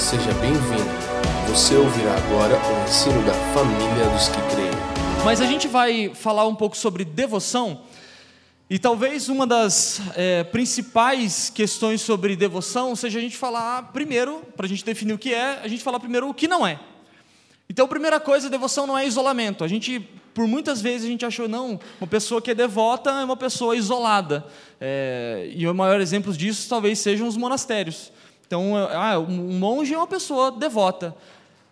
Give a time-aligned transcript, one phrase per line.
[0.00, 0.90] Seja bem-vindo.
[1.50, 4.70] Você ouvirá agora o ensino da família dos que creem.
[5.22, 7.82] Mas a gente vai falar um pouco sobre devoção.
[8.68, 14.64] E talvez uma das é, principais questões sobre devoção seja a gente falar primeiro, para
[14.64, 16.80] a gente definir o que é, a gente falar primeiro o que não é.
[17.68, 19.62] Então, a primeira coisa, devoção não é isolamento.
[19.62, 20.00] A gente,
[20.32, 23.76] por muitas vezes, a gente achou, não, uma pessoa que é devota é uma pessoa
[23.76, 24.46] isolada.
[24.80, 28.10] É, e o maior exemplo disso talvez sejam os monastérios.
[28.50, 31.14] Então, ah, um monge é uma pessoa devota.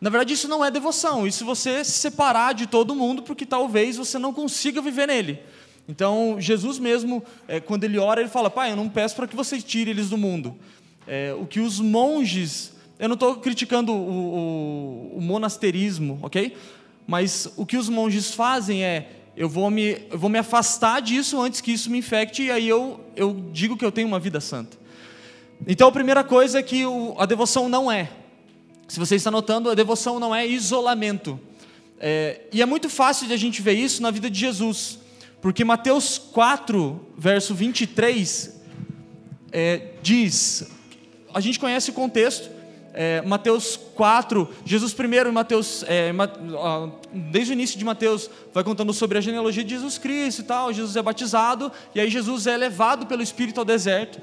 [0.00, 1.26] Na verdade, isso não é devoção.
[1.26, 5.40] Isso você se separar de todo mundo, porque talvez você não consiga viver nele.
[5.88, 9.34] Então, Jesus mesmo, é, quando ele ora, ele fala: Pai, eu não peço para que
[9.34, 10.56] você tire eles do mundo.
[11.04, 16.56] É, o que os monges eu não estou criticando o, o, o, monasterismo, ok?
[17.08, 21.40] Mas o que os monges fazem é: eu vou me, eu vou me afastar disso
[21.42, 24.40] antes que isso me infecte, e aí eu, eu digo que eu tenho uma vida
[24.40, 24.78] santa.
[25.66, 28.10] Então a primeira coisa é que o, a devoção não é.
[28.86, 31.38] Se você está notando, a devoção não é isolamento.
[32.00, 34.98] É, e é muito fácil de a gente ver isso na vida de Jesus.
[35.40, 38.60] Porque Mateus 4, verso 23,
[39.52, 40.70] é, diz:
[41.34, 42.50] a gente conhece o contexto,
[42.94, 46.12] é, Mateus 4, Jesus primeiro Mateus, é,
[47.12, 50.72] desde o início de Mateus, vai contando sobre a genealogia de Jesus Cristo e tal.
[50.72, 54.20] Jesus é batizado, e aí Jesus é levado pelo Espírito ao deserto.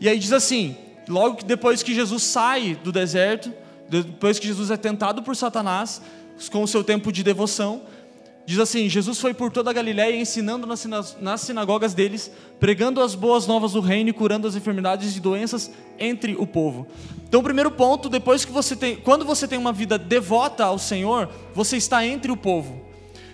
[0.00, 0.76] E aí diz assim:
[1.08, 3.52] logo depois que Jesus sai do deserto,
[3.88, 6.00] depois que Jesus é tentado por Satanás,
[6.50, 7.82] com o seu tempo de devoção,
[8.46, 12.30] Diz assim: Jesus foi por toda a Galiléia ensinando nas sinagogas deles,
[12.60, 16.86] pregando as boas novas do reino e curando as enfermidades e doenças entre o povo.
[17.28, 20.78] Então, o primeiro ponto, depois que você tem, quando você tem uma vida devota ao
[20.78, 22.80] Senhor, você está entre o povo.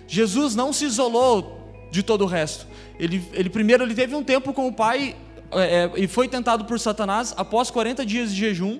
[0.07, 1.59] Jesus não se isolou
[1.91, 2.65] de todo o resto.
[2.99, 5.15] Ele, ele primeiro ele teve um tempo com o Pai
[5.59, 8.79] é, é e foi tentado por Satanás após 40 dias de jejum.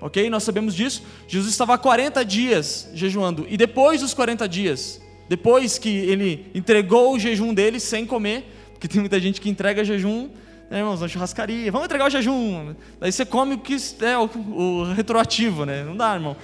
[0.00, 0.30] Ok?
[0.30, 1.02] Nós sabemos disso.
[1.28, 3.46] Jesus estava 40 dias jejuando.
[3.48, 8.88] E depois dos 40 dias, depois que ele entregou o jejum dele sem comer, porque
[8.88, 10.30] tem muita gente que entrega jejum,
[10.70, 12.74] né, irmãos, na churrascaria, vamos entregar o jejum.
[12.98, 15.84] Daí você come o que é o, o retroativo, né?
[15.84, 16.36] Não dá, irmão.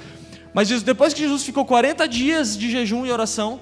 [0.53, 3.61] Mas depois que Jesus ficou 40 dias de jejum e oração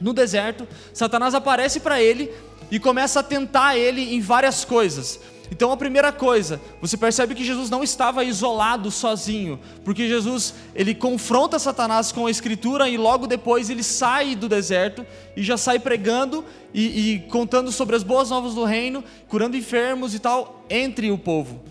[0.00, 2.30] no deserto, Satanás aparece para ele
[2.70, 5.20] e começa a tentar ele em várias coisas.
[5.50, 10.94] Então a primeira coisa, você percebe que Jesus não estava isolado sozinho, porque Jesus ele
[10.94, 15.78] confronta Satanás com a escritura e logo depois ele sai do deserto e já sai
[15.78, 21.10] pregando e, e contando sobre as boas novas do reino, curando enfermos e tal entre
[21.10, 21.62] o povo.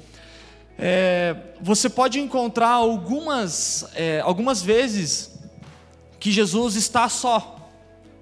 [0.77, 5.31] É, você pode encontrar algumas, é, algumas vezes
[6.19, 7.69] que Jesus está só.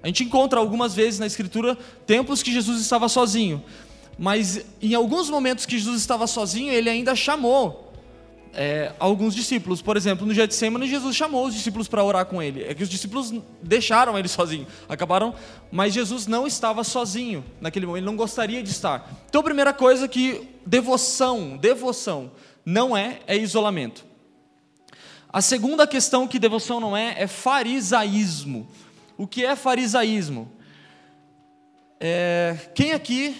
[0.02, 3.64] A gente encontra algumas vezes na Escritura tempos que Jesus estava sozinho.
[4.18, 7.92] Mas em alguns momentos que Jesus estava sozinho, ele ainda chamou
[8.54, 9.82] é, alguns discípulos.
[9.82, 12.62] Por exemplo, no Getsemane, Jesus chamou os discípulos para orar com ele.
[12.64, 15.34] É que os discípulos deixaram ele sozinho, acabaram,
[15.70, 19.10] mas Jesus não estava sozinho naquele momento, ele não gostaria de estar.
[19.28, 22.30] Então, a primeira coisa que devoção, devoção,
[22.64, 24.04] não é, é isolamento.
[25.32, 28.68] A segunda questão que devoção não é, é farisaísmo.
[29.18, 30.50] O que é farisaísmo?
[31.98, 33.36] É, quem aqui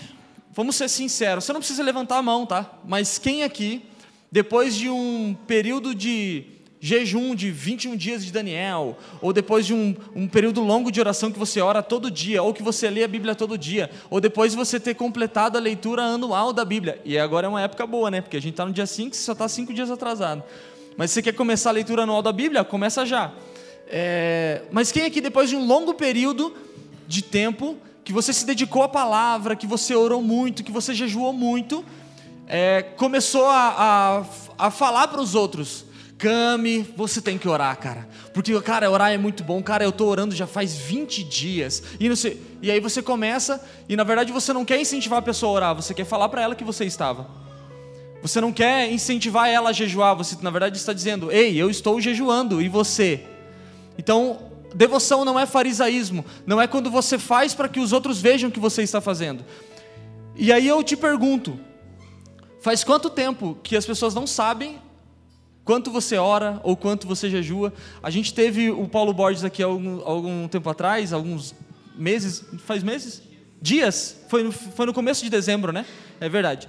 [0.54, 2.78] vamos ser sinceros, você não precisa levantar a mão, tá?
[2.86, 3.82] Mas quem aqui,
[4.30, 6.44] depois de um período de
[6.80, 11.32] jejum de 21 dias de Daniel, ou depois de um, um, período longo de oração
[11.32, 14.52] que você ora todo dia, ou que você lê a Bíblia todo dia, ou depois
[14.52, 18.10] de você ter completado a leitura anual da Bíblia, e agora é uma época boa,
[18.10, 18.20] né?
[18.20, 20.42] Porque a gente está no dia 5 e só está 5 dias atrasado.
[20.94, 23.32] Mas se você quer começar a leitura anual da Bíblia, começa já.
[23.88, 24.62] É...
[24.70, 26.54] Mas quem aqui, depois de um longo período
[27.08, 31.32] de tempo, que você se dedicou à palavra, que você orou muito, que você jejuou
[31.32, 31.84] muito,
[32.46, 34.26] é, começou a,
[34.58, 35.86] a, a falar para os outros:
[36.18, 38.06] Came, você tem que orar, cara.
[38.32, 39.62] Porque, cara, orar é muito bom.
[39.62, 41.82] Cara, eu estou orando já faz 20 dias.
[41.98, 45.22] E, não sei, e aí você começa, e na verdade você não quer incentivar a
[45.22, 47.26] pessoa a orar, você quer falar para ela que você estava.
[48.22, 52.00] Você não quer incentivar ela a jejuar, você na verdade está dizendo: Ei, eu estou
[52.00, 53.24] jejuando, e você?
[53.98, 58.50] Então, devoção não é farisaísmo, não é quando você faz para que os outros vejam
[58.50, 59.44] o que você está fazendo.
[60.36, 61.58] E aí eu te pergunto:
[62.60, 64.78] faz quanto tempo que as pessoas não sabem
[65.64, 67.72] quanto você ora ou quanto você jejua?
[68.02, 71.54] A gente teve o Paulo Borges aqui algum, algum tempo atrás, alguns
[71.96, 73.22] meses, faz meses?
[73.62, 74.16] Dias?
[74.28, 75.86] Foi no, foi no começo de dezembro, né?
[76.20, 76.68] É verdade.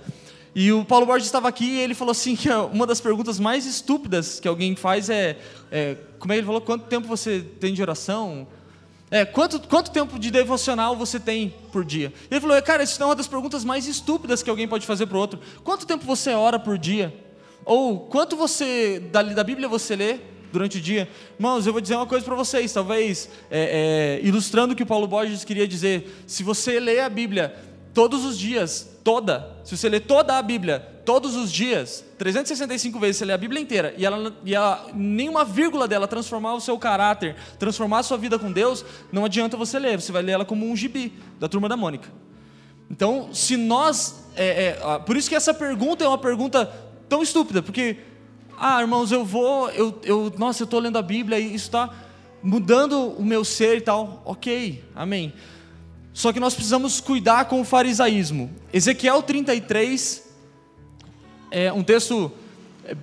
[0.55, 3.65] E o Paulo Borges estava aqui e ele falou assim que uma das perguntas mais
[3.65, 5.37] estúpidas que alguém faz é,
[5.69, 8.47] é como é que ele falou, quanto tempo você tem de oração?
[9.11, 12.13] É, quanto, quanto tempo de devocional você tem por dia?
[12.31, 15.17] Ele falou, cara, isso é uma das perguntas mais estúpidas que alguém pode fazer para
[15.17, 15.41] o outro.
[15.61, 17.13] Quanto tempo você ora por dia?
[17.65, 20.19] Ou quanto você da, da Bíblia você lê
[20.53, 21.09] durante o dia?
[21.37, 24.85] Irmãos, eu vou dizer uma coisa para vocês, talvez é, é, ilustrando o que o
[24.85, 26.23] Paulo Borges queria dizer.
[26.25, 27.53] Se você lê a Bíblia
[27.95, 33.17] todos os dias, toda, se você lê toda a Bíblia todos os dias, 365 vezes,
[33.17, 36.77] você lê a Bíblia inteira e, ela, e ela, nenhuma vírgula dela transformar o seu
[36.77, 40.43] caráter, transformar a sua vida com Deus, não adianta você ler, você vai ler ela
[40.45, 42.11] como um gibi da turma da Mônica.
[42.89, 44.25] Então, se nós.
[44.35, 46.65] É, é, por isso que essa pergunta é uma pergunta
[47.07, 47.97] tão estúpida, porque,
[48.59, 51.89] ah, irmãos, eu vou, eu, eu nossa, eu estou lendo a Bíblia e isso está
[52.43, 54.21] mudando o meu ser e tal.
[54.25, 55.33] Ok, amém.
[56.15, 58.49] Só que nós precisamos cuidar com o farisaísmo.
[58.73, 60.23] Ezequiel 33
[61.51, 62.31] é um texto,
[62.83, 62.97] é,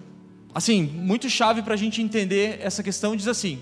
[0.53, 3.15] assim, muito chave para a gente entender essa questão.
[3.15, 3.61] Diz assim: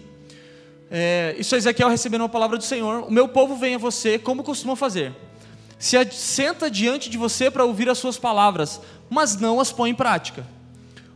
[0.91, 3.02] é, Isso é Ezequiel recebendo uma palavra do Senhor.
[3.06, 5.12] O meu povo vem a você, como costuma fazer
[5.81, 9.94] se senta diante de você para ouvir as suas palavras, mas não as põe em
[9.94, 10.47] prática.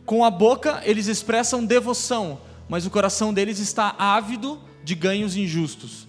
[0.07, 6.04] Com a boca eles expressam devoção, mas o coração deles está ávido de ganhos injustos.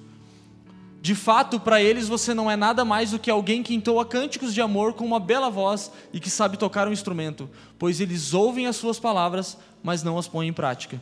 [1.06, 4.52] De fato, para eles você não é nada mais do que alguém que entoa cânticos
[4.52, 7.48] de amor com uma bela voz e que sabe tocar um instrumento,
[7.78, 11.00] pois eles ouvem as suas palavras, mas não as põem em prática.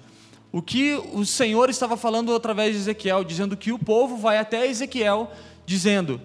[0.52, 4.66] O que o Senhor estava falando através de Ezequiel, dizendo que o povo vai até
[4.66, 5.32] Ezequiel,
[5.64, 6.20] dizendo: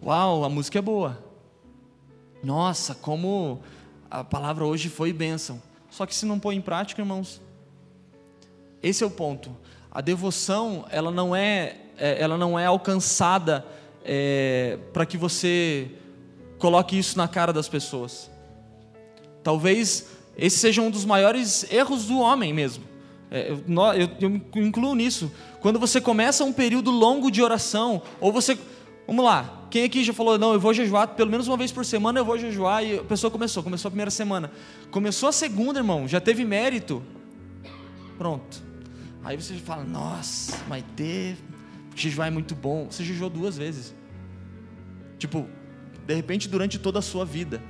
[0.00, 1.20] Uau, a música é boa.
[2.40, 3.62] Nossa, como
[4.08, 5.60] a palavra hoje foi bênção.
[5.90, 7.42] Só que se não põe em prática, irmãos,
[8.80, 9.56] esse é o ponto.
[9.90, 13.64] A devoção, ela não é, ela não é alcançada
[14.04, 15.90] é, para que você
[16.58, 18.30] coloque isso na cara das pessoas.
[19.42, 20.06] Talvez
[20.36, 22.84] esse seja um dos maiores erros do homem mesmo.
[23.30, 23.62] É, eu,
[24.20, 25.30] eu, eu incluo nisso.
[25.60, 28.58] Quando você começa um período longo de oração, ou você
[29.06, 29.66] Vamos lá.
[29.70, 32.24] Quem aqui já falou, não, eu vou jejuar pelo menos uma vez por semana, eu
[32.24, 34.50] vou jejuar, e a pessoa começou, começou a primeira semana.
[34.90, 37.02] Começou a segunda, irmão, já teve mérito.
[38.16, 38.62] Pronto.
[39.22, 41.36] Aí você fala, nossa, mas ter,
[41.94, 42.86] jejuar é muito bom.
[42.90, 43.94] Você jejuou duas vezes.
[45.18, 45.48] Tipo,
[46.06, 47.62] de repente durante toda a sua vida.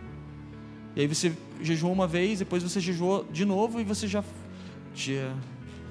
[0.97, 4.23] E aí você jejuou uma vez, depois você jejuou de novo e você já.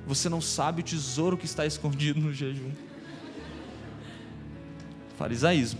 [0.05, 2.71] você não sabe o tesouro que está escondido no jejum.
[5.17, 5.79] Farisaísmo.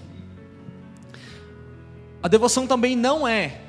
[2.22, 3.60] A devoção também não é,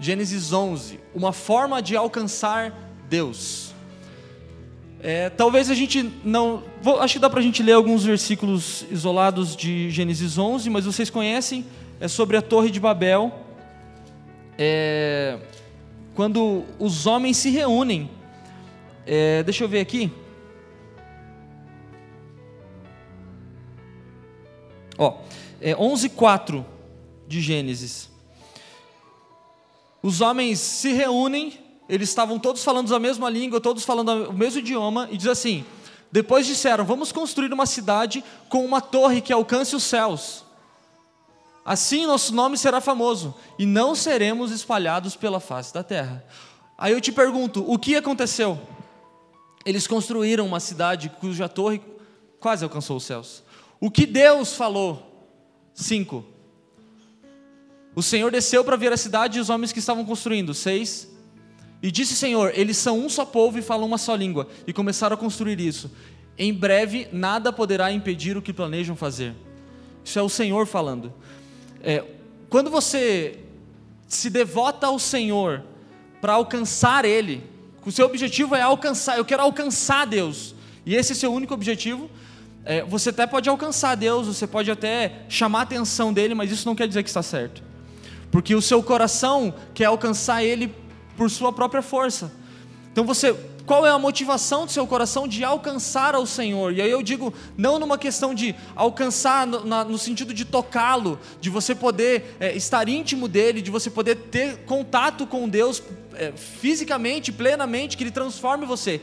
[0.00, 2.72] Gênesis 11, uma forma de alcançar
[3.08, 3.71] Deus.
[5.04, 6.62] É, talvez a gente não.
[6.80, 10.84] Vou, acho que dá para a gente ler alguns versículos isolados de Gênesis 11, mas
[10.84, 11.66] vocês conhecem,
[11.98, 13.32] é sobre a Torre de Babel.
[14.56, 15.40] É,
[16.14, 18.08] quando os homens se reúnem.
[19.04, 20.12] É, deixa eu ver aqui.
[24.96, 25.18] Ó,
[25.60, 26.64] é 11:4
[27.26, 28.08] de Gênesis.
[30.00, 31.58] Os homens se reúnem,
[31.92, 35.62] eles estavam todos falando a mesma língua, todos falando o mesmo idioma, e diz assim:
[36.10, 40.42] depois disseram, vamos construir uma cidade com uma torre que alcance os céus.
[41.62, 46.24] Assim nosso nome será famoso, e não seremos espalhados pela face da terra.
[46.78, 48.58] Aí eu te pergunto: o que aconteceu?
[49.62, 51.82] Eles construíram uma cidade cuja torre
[52.40, 53.44] quase alcançou os céus.
[53.78, 55.30] O que Deus falou?
[55.74, 56.24] Cinco.
[57.94, 60.54] O Senhor desceu para ver a cidade e os homens que estavam construindo.
[60.54, 61.11] Seis.
[61.82, 64.48] E disse: Senhor, eles são um só povo e falam uma só língua.
[64.66, 65.90] E começaram a construir isso.
[66.38, 69.34] Em breve, nada poderá impedir o que planejam fazer.
[70.04, 71.12] Isso é o Senhor falando.
[71.82, 72.04] É,
[72.48, 73.38] quando você
[74.06, 75.64] se devota ao Senhor
[76.20, 77.42] para alcançar Ele,
[77.84, 80.54] o seu objetivo é alcançar, eu quero alcançar Deus,
[80.86, 82.08] e esse é seu único objetivo,
[82.64, 86.66] é, você até pode alcançar Deus, você pode até chamar a atenção dele, mas isso
[86.66, 87.62] não quer dizer que está certo.
[88.30, 90.72] Porque o seu coração quer alcançar ele
[91.22, 92.32] por sua própria força.
[92.90, 93.32] Então você,
[93.64, 96.72] qual é a motivação do seu coração de alcançar ao Senhor?
[96.72, 101.20] E aí eu digo, não numa questão de alcançar no, na, no sentido de tocá-lo,
[101.40, 105.80] de você poder é, estar íntimo dele, de você poder ter contato com Deus
[106.14, 109.00] é, fisicamente, plenamente, que ele transforme você.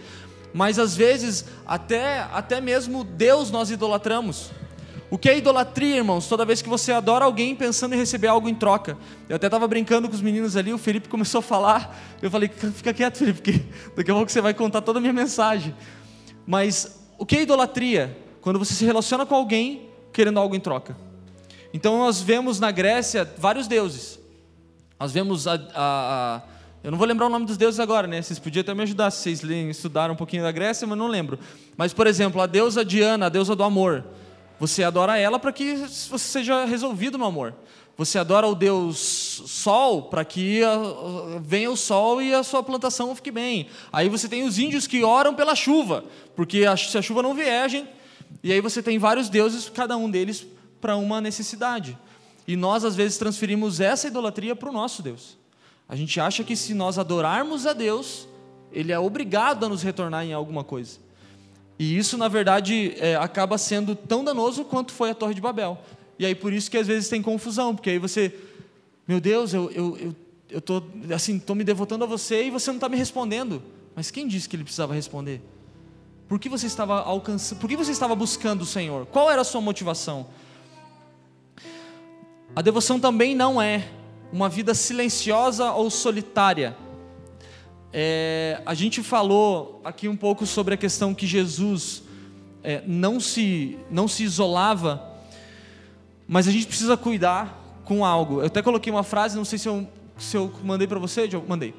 [0.54, 4.52] Mas às vezes, até, até mesmo Deus nós idolatramos.
[5.12, 6.28] O que é idolatria, irmãos?
[6.28, 8.96] Toda vez que você adora alguém pensando em receber algo em troca.
[9.28, 11.98] Eu até estava brincando com os meninos ali, o Felipe começou a falar.
[12.22, 13.64] Eu falei, fica quieto, Felipe, porque
[13.96, 15.76] daqui a pouco você vai contar toda a minha mensagem.
[16.46, 18.16] Mas o que é idolatria?
[18.40, 20.96] Quando você se relaciona com alguém querendo algo em troca.
[21.74, 24.20] Então nós vemos na Grécia vários deuses.
[25.00, 26.42] Nós vemos a, a, a
[26.84, 28.22] eu não vou lembrar o nome dos deuses agora, né?
[28.22, 31.38] Vocês podiam até me ajudar se vocês estudaram um pouquinho da Grécia, mas não lembro.
[31.76, 34.06] Mas, por exemplo, a deusa Diana, a deusa do amor.
[34.60, 37.56] Você adora ela para que você seja resolvido no amor.
[37.98, 40.62] Você adora o Deus Sol para que
[41.42, 43.68] venha o sol e a sua plantação fique bem.
[43.92, 47.70] Aí você tem os índios que oram pela chuva, porque se a chuva não vier,
[47.70, 47.90] gente...
[48.42, 50.46] e aí você tem vários deuses, cada um deles
[50.80, 51.98] para uma necessidade.
[52.48, 55.38] E nós às vezes transferimos essa idolatria para o nosso Deus.
[55.88, 58.28] A gente acha que se nós adorarmos a Deus,
[58.72, 61.00] Ele é obrigado a nos retornar em alguma coisa.
[61.80, 65.82] E isso, na verdade, é, acaba sendo tão danoso quanto foi a Torre de Babel.
[66.20, 68.36] E aí por isso que às vezes tem confusão, porque aí você,
[69.08, 70.16] meu Deus, eu eu, eu,
[70.50, 70.84] eu tô
[71.16, 73.64] assim, tô me devotando a você e você não está me respondendo.
[73.96, 75.42] Mas quem disse que ele precisava responder?
[76.28, 77.60] Por que você estava alcançando?
[77.60, 79.06] Por que você estava buscando o Senhor?
[79.06, 80.28] Qual era a sua motivação?
[82.54, 83.88] A devoção também não é
[84.32, 86.76] uma vida silenciosa ou solitária.
[87.92, 92.04] É, a gente falou aqui um pouco sobre a questão que Jesus
[92.64, 95.10] é, não, se, não se isolava
[96.32, 98.42] mas a gente precisa cuidar com algo.
[98.42, 101.44] Eu até coloquei uma frase, não sei se eu, se eu mandei para você, eu
[101.48, 101.74] mandei.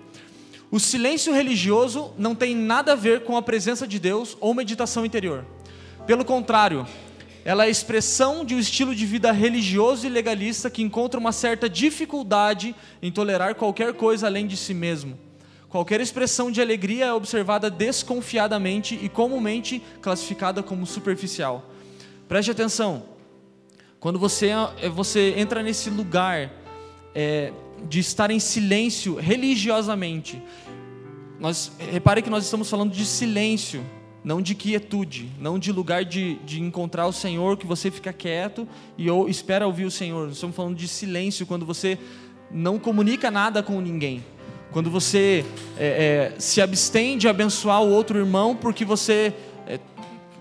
[0.72, 5.06] O silêncio religioso não tem nada a ver com a presença de Deus ou meditação
[5.06, 5.46] interior.
[6.04, 6.84] Pelo contrário,
[7.44, 11.30] ela é a expressão de um estilo de vida religioso e legalista que encontra uma
[11.30, 15.16] certa dificuldade em tolerar qualquer coisa além de si mesmo.
[15.70, 21.64] Qualquer expressão de alegria é observada desconfiadamente e comumente classificada como superficial.
[22.26, 23.04] Preste atenção,
[24.00, 24.48] quando você,
[24.82, 26.50] é, você entra nesse lugar
[27.14, 27.52] é,
[27.88, 30.42] de estar em silêncio religiosamente,
[31.38, 33.84] nós, repare que nós estamos falando de silêncio,
[34.24, 38.66] não de quietude, não de lugar de, de encontrar o Senhor, que você fica quieto
[38.98, 40.26] e ou, espera ouvir o Senhor.
[40.26, 41.96] Nós estamos falando de silêncio, quando você
[42.50, 44.24] não comunica nada com ninguém.
[44.72, 45.44] Quando você
[45.76, 49.34] é, é, se abstém de abençoar o outro irmão porque você
[49.66, 49.80] é,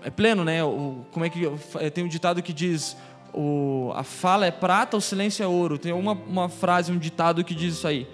[0.04, 0.62] é pleno, né?
[0.62, 2.96] O, como é que é, tem um ditado que diz
[3.34, 5.78] o, a fala é prata, o silêncio é ouro.
[5.78, 8.06] Tem uma, uma frase, um ditado que diz isso aí.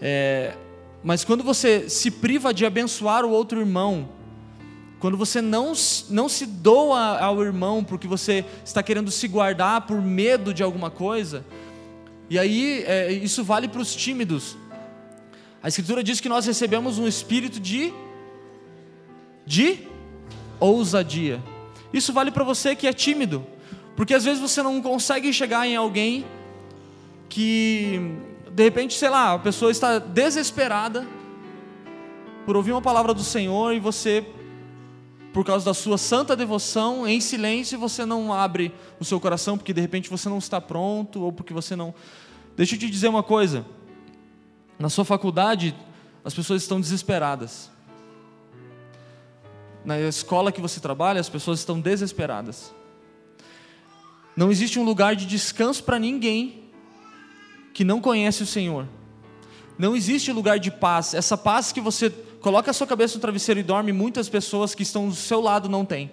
[0.00, 0.54] É,
[1.02, 4.08] mas quando você se priva de abençoar o outro irmão,
[4.98, 5.72] quando você não,
[6.08, 10.90] não se doa ao irmão porque você está querendo se guardar por medo de alguma
[10.90, 11.44] coisa,
[12.28, 14.56] e aí é, isso vale para os tímidos.
[15.62, 17.92] A Escritura diz que nós recebemos um espírito de,
[19.44, 19.80] de
[20.58, 21.42] ousadia.
[21.92, 23.44] Isso vale para você que é tímido.
[23.94, 26.24] Porque às vezes você não consegue chegar em alguém
[27.28, 28.00] que,
[28.50, 31.06] de repente, sei lá, a pessoa está desesperada
[32.46, 34.24] por ouvir uma palavra do Senhor e você,
[35.32, 39.74] por causa da sua santa devoção, em silêncio, você não abre o seu coração porque
[39.74, 41.94] de repente você não está pronto ou porque você não.
[42.56, 43.66] Deixa eu te dizer uma coisa.
[44.80, 45.76] Na sua faculdade,
[46.24, 47.70] as pessoas estão desesperadas.
[49.84, 52.72] Na escola que você trabalha, as pessoas estão desesperadas.
[54.34, 56.64] Não existe um lugar de descanso para ninguém
[57.74, 58.88] que não conhece o Senhor.
[59.76, 61.12] Não existe lugar de paz.
[61.12, 62.08] Essa paz que você
[62.40, 65.68] coloca a sua cabeça no travesseiro e dorme, muitas pessoas que estão do seu lado
[65.68, 66.10] não têm.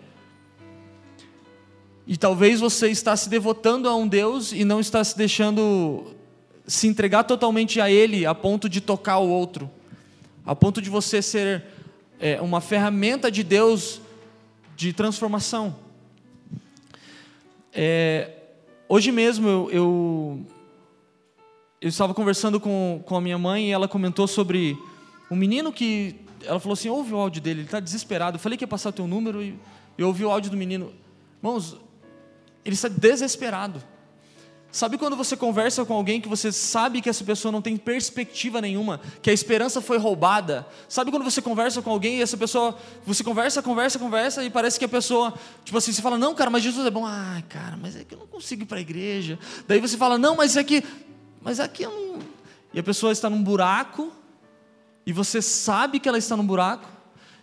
[2.05, 6.16] E talvez você está se devotando a um Deus e não está se deixando
[6.67, 9.71] se entregar totalmente a Ele, a ponto de tocar o outro,
[10.45, 11.63] a ponto de você ser
[12.19, 14.01] é, uma ferramenta de Deus
[14.75, 15.75] de transformação.
[17.73, 18.31] É,
[18.89, 20.45] hoje mesmo eu, eu,
[21.79, 24.77] eu, estava conversando com, com a minha mãe e ela comentou sobre
[25.31, 26.15] um menino que.
[26.43, 28.35] Ela falou assim: ouve o áudio dele, ele está desesperado.
[28.35, 29.57] Eu falei que ia passar o teu número e
[29.97, 30.93] eu ouvi o áudio do menino.
[31.37, 31.77] Irmãos,
[32.65, 33.81] ele está desesperado.
[34.71, 38.61] Sabe quando você conversa com alguém que você sabe que essa pessoa não tem perspectiva
[38.61, 40.67] nenhuma, que a esperança foi roubada?
[40.89, 44.77] Sabe quando você conversa com alguém e essa pessoa, você conversa, conversa, conversa e parece
[44.77, 45.33] que a pessoa,
[45.63, 47.05] tipo assim, você fala: "Não, cara, mas Jesus é bom".
[47.05, 49.39] Ai, cara, mas é que eu não consigo ir para a igreja.
[49.67, 50.83] Daí você fala: "Não, mas aqui,
[51.41, 52.19] mas aqui eu não".
[52.73, 54.11] E a pessoa está num buraco
[55.05, 56.87] e você sabe que ela está num buraco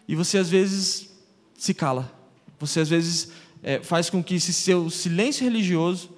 [0.07, 1.09] e você às vezes
[1.57, 2.13] se cala.
[2.61, 3.31] Você às vezes
[3.63, 6.14] é, faz com que esse seu silêncio religioso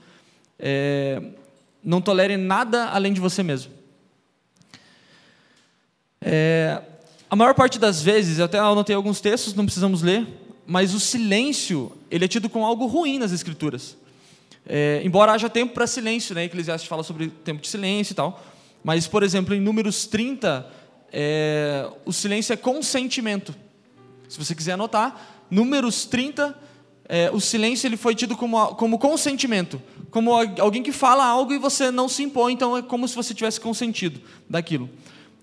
[0.59, 1.23] é,
[1.83, 3.73] não tolere nada além de você mesmo.
[6.21, 6.83] É,
[7.29, 10.27] a maior parte das vezes, eu até anotei alguns textos, não precisamos ler,
[10.67, 13.97] mas o silêncio ele é tido como algo ruim nas Escrituras.
[14.69, 16.45] É, embora haja tempo para silêncio, né?
[16.45, 18.45] Eclesiastes fala sobre tempo de silêncio e tal.
[18.83, 20.69] Mas, por exemplo, em Números 30,
[21.13, 23.55] é, o silêncio é consentimento.
[24.29, 26.57] Se você quiser anotar, Números 30,
[27.09, 31.59] é, o silêncio ele foi tido como, como consentimento, como alguém que fala algo e
[31.59, 34.91] você não se impõe, então é como se você tivesse consentido daquilo.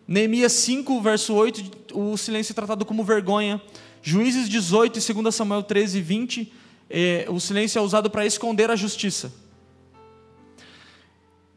[0.06, 3.62] Neemias 5, verso 8, o silêncio é tratado como vergonha.
[4.02, 6.54] Juízes 18 e 2 Samuel 13, 20,
[6.90, 9.34] é, o silêncio é usado para esconder a justiça.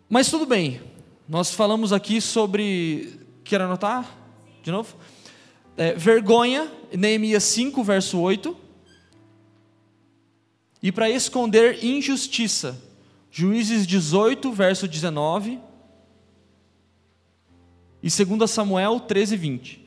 [0.08, 0.80] Mas tudo bem,
[1.28, 3.18] nós falamos aqui sobre.
[3.42, 4.08] Quer anotar?
[4.62, 4.94] De novo?
[5.76, 8.65] É, vergonha, Neemias 5, verso 8.
[10.86, 12.80] E para esconder injustiça,
[13.28, 15.58] Juízes 18, verso 19.
[18.00, 19.84] E 2 Samuel 13, 20.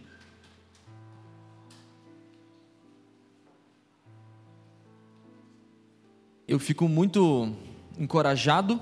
[6.46, 7.50] Eu fico muito
[7.98, 8.82] encorajado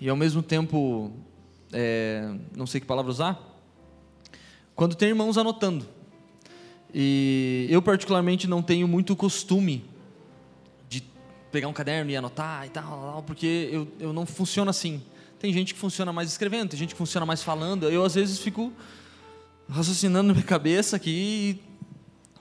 [0.00, 1.12] e ao mesmo tempo,
[1.72, 3.40] é, não sei que palavra usar,
[4.74, 5.86] quando tem irmãos anotando.
[6.92, 9.94] E eu, particularmente, não tenho muito costume
[11.56, 15.00] pegar um caderno e anotar e tal, porque eu, eu não funciono assim.
[15.38, 17.88] Tem gente que funciona mais escrevendo, tem gente que funciona mais falando.
[17.88, 18.70] Eu, às vezes, fico
[19.66, 21.62] raciocinando na minha cabeça aqui,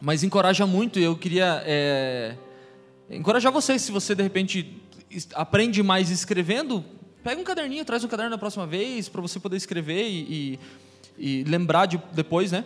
[0.01, 0.99] mas encoraja muito.
[0.99, 2.35] Eu queria é,
[3.09, 4.81] encorajar você, se você, de repente,
[5.33, 6.83] aprende mais escrevendo,
[7.23, 10.59] pega um caderninho, traz um caderno da próxima vez, para você poder escrever e,
[11.17, 12.65] e, e lembrar de, depois, né?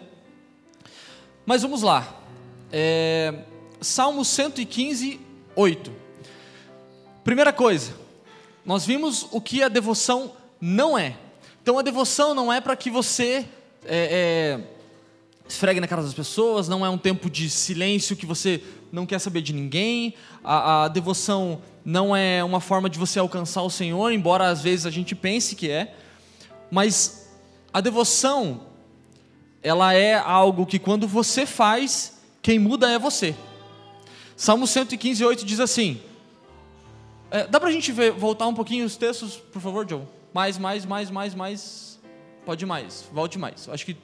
[1.46, 2.24] Mas vamos lá.
[2.72, 3.36] É,
[3.80, 5.20] Salmo 115,
[5.56, 6.09] 8.
[7.24, 7.94] Primeira coisa,
[8.66, 11.18] nós vimos o que a devoção não é.
[11.62, 13.46] Então a devoção não é para que você
[13.86, 14.60] é, é,
[15.48, 19.20] esfregue na cara das pessoas, não é um tempo de silêncio que você não quer
[19.20, 20.14] saber de ninguém.
[20.44, 24.86] A, a devoção não é uma forma de você alcançar o Senhor, embora às vezes
[24.86, 25.94] a gente pense que é.
[26.72, 27.30] Mas
[27.74, 28.62] a devoção
[29.62, 33.36] ela é algo que quando você faz, quem muda é você.
[34.38, 36.00] Salmo 115, 8 diz assim.
[37.32, 40.06] É, dá pra gente ver, voltar um pouquinho os textos, por favor, John?
[40.34, 42.00] Mais, mais, mais, mais, mais.
[42.46, 43.70] Pode mais, volte mais.
[43.70, 43.98] Acho que.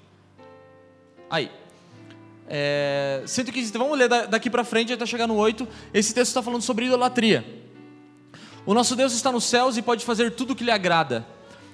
[1.29, 1.50] Aí.
[2.48, 5.67] É, 115, então vamos ler daqui para frente até chegar no 8.
[5.94, 7.63] Esse texto está falando sobre idolatria.
[8.65, 11.25] O nosso Deus está nos céus e pode fazer tudo o que lhe agrada.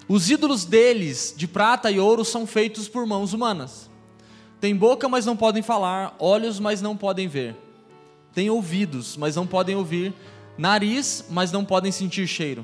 [0.07, 3.89] Os ídolos deles, de prata e ouro, são feitos por mãos humanas.
[4.59, 7.55] Tem boca, mas não podem falar, olhos, mas não podem ver.
[8.33, 10.13] Tem ouvidos, mas não podem ouvir,
[10.61, 12.63] nariz, mas não podem sentir cheiro.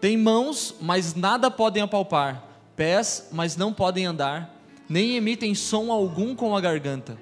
[0.00, 6.36] Tem mãos, mas nada podem apalpar, pés, mas não podem andar, nem emitem som algum
[6.36, 7.18] com a garganta.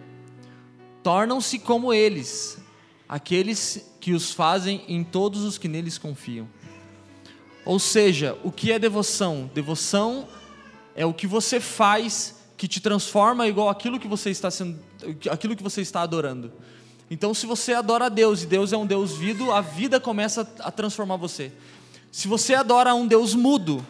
[1.02, 2.58] Tornam-se como eles,
[3.08, 6.46] aqueles que os fazem em todos os que neles confiam.
[7.64, 9.50] Ou seja, o que é devoção?
[9.54, 10.28] Devoção
[10.94, 14.78] é o que você faz que te transforma igual aquilo que você está sendo,
[15.30, 16.52] aquilo que você está adorando.
[17.12, 20.50] Então, se você adora a Deus e Deus é um Deus vivo, a vida começa
[20.60, 21.52] a transformar você.
[22.10, 23.86] Se você adora um Deus mudo,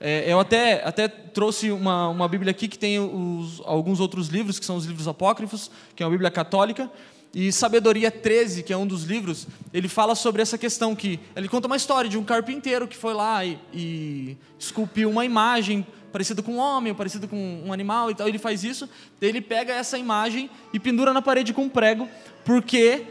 [0.00, 4.58] é, eu até, até trouxe uma, uma Bíblia aqui que tem os, alguns outros livros,
[4.58, 6.90] que são os livros apócrifos, que é uma Bíblia católica.
[7.34, 11.50] E Sabedoria 13, que é um dos livros, ele fala sobre essa questão que ele
[11.50, 16.42] conta uma história de um carpinteiro que foi lá e, e esculpiu uma imagem parecida
[16.42, 18.28] com um homem, parecida com um animal e tal.
[18.28, 18.88] Ele faz isso,
[19.20, 22.08] ele pega essa imagem e pendura na parede com um prego,
[22.44, 23.06] porque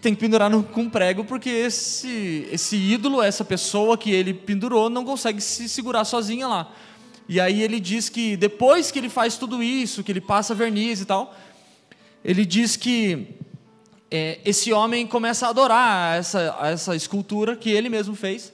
[0.00, 4.34] tem que pendurar no, com um prego porque esse esse ídolo, essa pessoa que ele
[4.34, 6.72] pendurou, não consegue se segurar sozinha lá.
[7.28, 11.00] E aí ele diz que depois que ele faz tudo isso, que ele passa verniz
[11.00, 11.34] e tal,
[12.22, 13.28] ele diz que
[14.10, 18.52] é, esse homem começa a adorar essa, essa escultura que ele mesmo fez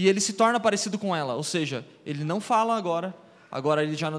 [0.00, 3.14] e ele se torna parecido com ela, ou seja, ele não fala agora,
[3.52, 4.10] agora ele já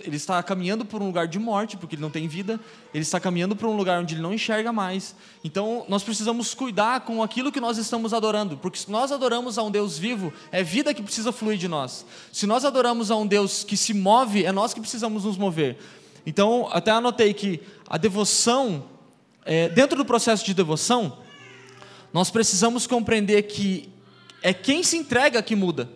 [0.00, 2.58] ele está caminhando por um lugar de morte porque ele não tem vida,
[2.92, 5.14] ele está caminhando para um lugar onde ele não enxerga mais.
[5.44, 9.62] Então nós precisamos cuidar com aquilo que nós estamos adorando, porque se nós adoramos a
[9.62, 12.04] um Deus vivo, é vida que precisa fluir de nós.
[12.32, 15.78] Se nós adoramos a um Deus que se move, é nós que precisamos nos mover.
[16.26, 18.84] Então, até anotei que a devoção,
[19.44, 21.16] é, dentro do processo de devoção,
[22.12, 23.88] nós precisamos compreender que
[24.42, 25.90] é quem se entrega que muda.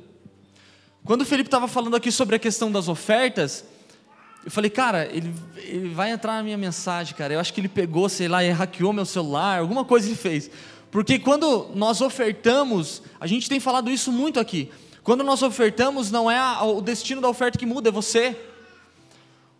[1.04, 3.64] Quando o Felipe estava falando aqui sobre a questão das ofertas,
[4.44, 7.34] eu falei, cara, ele, ele vai entrar na minha mensagem, cara.
[7.34, 10.50] Eu acho que ele pegou, sei lá, e hackeou meu celular, alguma coisa ele fez.
[10.90, 14.70] Porque quando nós ofertamos, a gente tem falado isso muito aqui.
[15.02, 18.36] Quando nós ofertamos, não é a, o destino da oferta que muda, é você.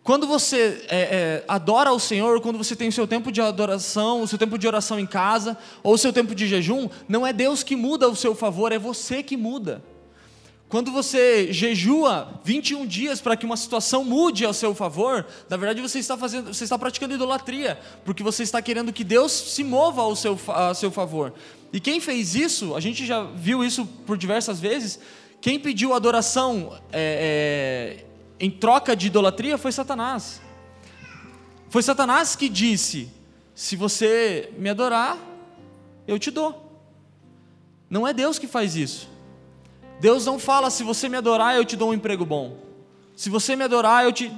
[0.03, 4.21] Quando você é, é, adora o Senhor, quando você tem o seu tempo de adoração,
[4.21, 7.31] o seu tempo de oração em casa, ou o seu tempo de jejum, não é
[7.31, 9.81] Deus que muda o seu favor, é você que muda.
[10.67, 15.79] Quando você jejua 21 dias para que uma situação mude ao seu favor, na verdade
[15.79, 20.01] você está fazendo, você está praticando idolatria, porque você está querendo que Deus se mova
[20.01, 21.31] ao seu, ao seu favor.
[21.71, 24.99] E quem fez isso, a gente já viu isso por diversas vezes,
[25.39, 28.05] quem pediu adoração é, é,
[28.43, 30.41] em troca de idolatria foi Satanás.
[31.69, 33.09] Foi Satanás que disse:
[33.55, 35.17] se você me adorar,
[36.05, 36.81] eu te dou.
[37.89, 39.07] Não é Deus que faz isso.
[40.01, 42.57] Deus não fala: se você me adorar, eu te dou um emprego bom.
[43.15, 44.29] Se você me adorar, eu te.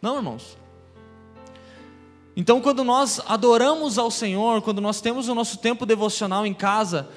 [0.00, 0.56] Não, irmãos.
[2.34, 7.10] Então, quando nós adoramos ao Senhor, quando nós temos o nosso tempo devocional em casa,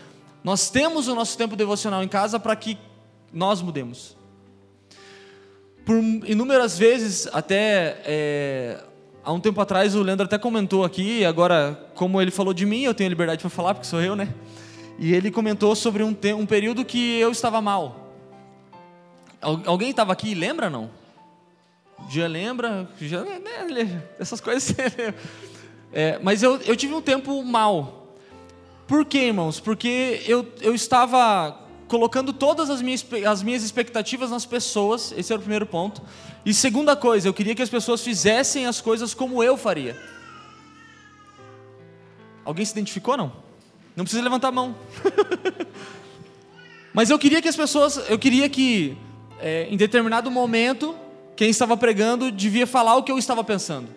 [0.43, 2.77] nós temos o nosso tempo devocional em casa para que
[3.31, 4.17] nós mudemos.
[5.85, 8.83] Por inúmeras vezes, até é,
[9.23, 12.81] há um tempo atrás, o Leandro até comentou aqui, agora, como ele falou de mim,
[12.81, 14.33] eu tenho liberdade para falar, porque sou eu, né?
[14.97, 18.09] E ele comentou sobre um, um período que eu estava mal.
[19.39, 20.89] Alguém estava aqui lembra não?
[22.09, 22.89] Já lembra?
[22.99, 24.75] Já, né, essas coisas.
[25.93, 28.15] é, mas eu, eu tive um tempo mal.
[28.87, 29.59] Por quê, irmãos?
[29.59, 35.39] Porque eu, eu estava colocando todas as minhas, as minhas expectativas nas pessoas, esse era
[35.39, 36.01] o primeiro ponto.
[36.45, 39.95] E segunda coisa, eu queria que as pessoas fizessem as coisas como eu faria.
[42.43, 43.31] Alguém se identificou não?
[43.95, 44.75] Não precisa levantar a mão.
[46.93, 48.97] Mas eu queria que as pessoas, eu queria que
[49.39, 50.95] é, em determinado momento,
[51.35, 53.89] quem estava pregando devia falar o que eu estava pensando.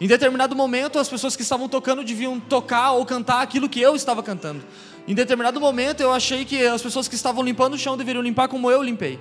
[0.00, 3.96] Em determinado momento, as pessoas que estavam tocando deviam tocar ou cantar aquilo que eu
[3.96, 4.62] estava cantando.
[5.06, 8.48] Em determinado momento, eu achei que as pessoas que estavam limpando o chão deveriam limpar
[8.48, 9.20] como eu limpei.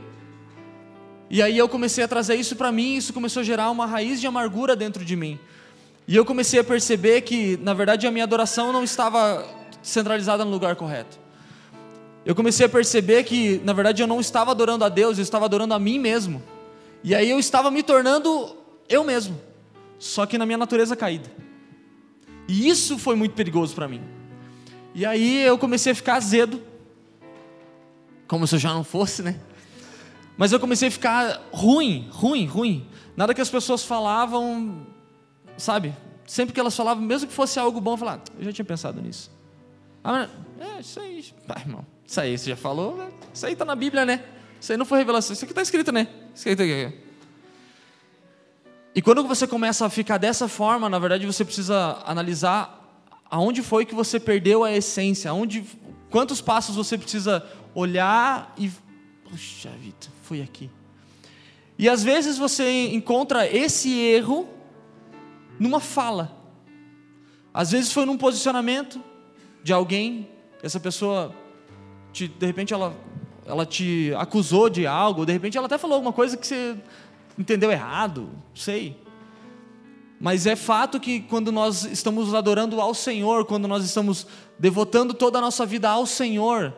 [1.30, 4.19] E aí eu comecei a trazer isso para mim, isso começou a gerar uma raiz
[4.19, 5.39] de amargura dentro de mim.
[6.08, 9.45] E eu comecei a perceber que, na verdade, a minha adoração não estava
[9.82, 11.19] centralizada no lugar correto.
[12.26, 15.45] Eu comecei a perceber que, na verdade, eu não estava adorando a Deus, eu estava
[15.45, 16.41] adorando a mim mesmo.
[17.04, 18.56] E aí eu estava me tornando
[18.89, 19.39] eu mesmo,
[20.00, 21.30] só que na minha natureza caída.
[22.48, 24.14] E isso foi muito perigoso para mim.
[24.95, 26.63] E aí eu comecei a ficar azedo,
[28.29, 29.38] como se eu já não fosse, né?
[30.38, 32.89] Mas eu comecei a ficar ruim, ruim, ruim.
[33.15, 34.88] Nada que as pessoas falavam,
[35.58, 35.93] sabe?
[36.25, 38.63] Sempre que elas falavam, mesmo que fosse algo bom, eu falava, ah, eu já tinha
[38.63, 39.29] pensado nisso.
[40.01, 40.29] Ah,
[40.62, 43.12] é, isso aí, ah, irmão, isso aí você já falou, né?
[43.34, 44.23] isso aí está na Bíblia, né?
[44.62, 46.08] Isso aí não foi revelação, isso aqui está escrito, né?
[46.34, 46.93] Escrito aqui.
[48.95, 52.85] E quando você começa a ficar dessa forma, na verdade você precisa analisar
[53.29, 55.63] aonde foi que você perdeu a essência, aonde,
[56.09, 58.71] quantos passos você precisa olhar e,
[59.29, 60.69] puxa vida, foi aqui.
[61.77, 64.47] E às vezes você encontra esse erro
[65.59, 66.35] numa fala.
[67.53, 69.01] Às vezes foi num posicionamento,
[69.63, 70.29] de alguém,
[70.61, 71.33] essa pessoa,
[72.13, 72.95] te, de repente ela,
[73.45, 76.75] ela te acusou de algo, de repente ela até falou alguma coisa que você
[77.38, 78.95] entendeu errado, sei.
[80.19, 84.25] Mas é fato que quando nós estamos adorando ao Senhor, quando nós estamos
[84.58, 86.73] devotando toda a nossa vida ao Senhor,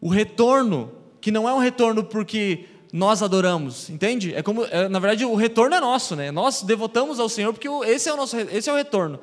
[0.00, 4.34] o retorno, que não é um retorno porque nós adoramos, entende?
[4.34, 6.30] É como, é, na verdade, o retorno é nosso, né?
[6.30, 9.18] Nós devotamos ao Senhor porque esse é o nosso, esse é o retorno.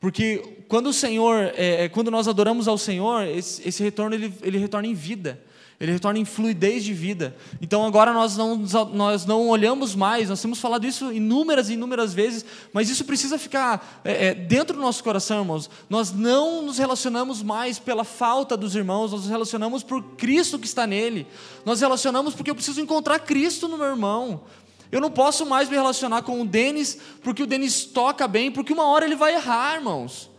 [0.00, 4.32] Porque quando o Senhor, é, é, quando nós adoramos ao Senhor, esse, esse retorno ele,
[4.42, 5.40] ele retorna em vida,
[5.78, 7.36] ele retorna em fluidez de vida.
[7.60, 8.56] Então agora nós não,
[8.94, 13.38] nós não olhamos mais, nós temos falado isso inúmeras e inúmeras vezes, mas isso precisa
[13.38, 15.68] ficar é, é, dentro do nosso coração, irmãos.
[15.90, 20.66] Nós não nos relacionamos mais pela falta dos irmãos, nós nos relacionamos por Cristo que
[20.66, 21.26] está nele.
[21.64, 24.42] Nós relacionamos porque eu preciso encontrar Cristo no meu irmão.
[24.90, 28.72] Eu não posso mais me relacionar com o Denis porque o Denis toca bem, porque
[28.72, 30.30] uma hora ele vai errar, irmãos.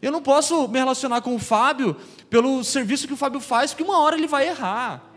[0.00, 1.96] Eu não posso me relacionar com o Fábio
[2.28, 5.12] pelo serviço que o Fábio faz, porque uma hora ele vai errar.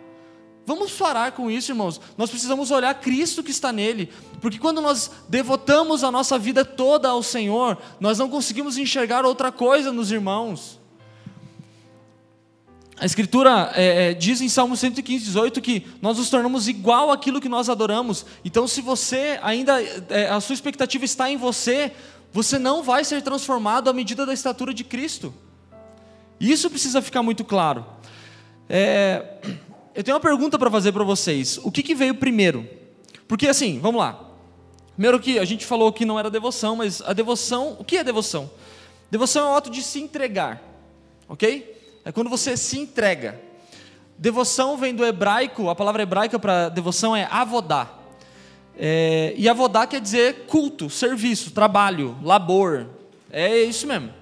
[0.65, 1.99] Vamos parar com isso, irmãos.
[2.15, 7.09] Nós precisamos olhar Cristo que está nele, porque quando nós devotamos a nossa vida toda
[7.09, 10.79] ao Senhor, nós não conseguimos enxergar outra coisa nos irmãos.
[12.99, 17.39] A Escritura é, é, diz em Salmo 115, 18 que nós nos tornamos igual àquilo
[17.39, 18.25] que nós adoramos.
[18.43, 21.93] Então, se você ainda, é, a sua expectativa está em você,
[22.31, 25.33] você não vai ser transformado à medida da estatura de Cristo.
[26.39, 27.85] Isso precisa ficar muito claro.
[28.69, 29.39] É,
[29.93, 31.59] eu tenho uma pergunta para fazer para vocês.
[31.63, 32.67] O que, que veio primeiro?
[33.27, 34.27] Porque assim, vamos lá.
[34.93, 38.03] Primeiro que a gente falou que não era devoção, mas a devoção, o que é
[38.03, 38.49] devoção?
[39.09, 40.61] Devoção é o ato de se entregar,
[41.27, 41.99] ok?
[42.05, 43.39] É quando você se entrega.
[44.17, 47.89] Devoção vem do hebraico, a palavra hebraica para devoção é avodá.
[48.77, 52.87] É, e avodá quer dizer culto, serviço, trabalho, labor.
[53.31, 54.18] É isso mesmo.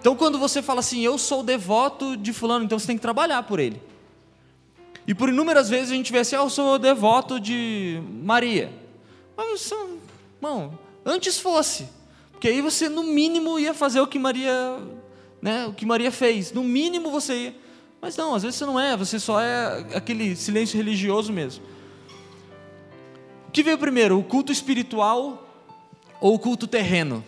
[0.00, 3.42] Então quando você fala assim, eu sou devoto de fulano, então você tem que trabalhar
[3.44, 3.80] por ele.
[5.06, 8.72] E por inúmeras vezes a gente vê assim, ah, eu sou devoto de Maria.
[9.36, 11.88] Mas, irmão, antes fosse.
[12.32, 14.78] Porque aí você no mínimo ia fazer o que Maria
[15.40, 16.52] né, o que Maria fez.
[16.52, 17.54] No mínimo você ia.
[18.00, 21.64] Mas não, às vezes você não é, você só é aquele silêncio religioso mesmo.
[23.48, 25.46] O que veio primeiro, o culto espiritual
[26.20, 27.24] ou o culto terreno?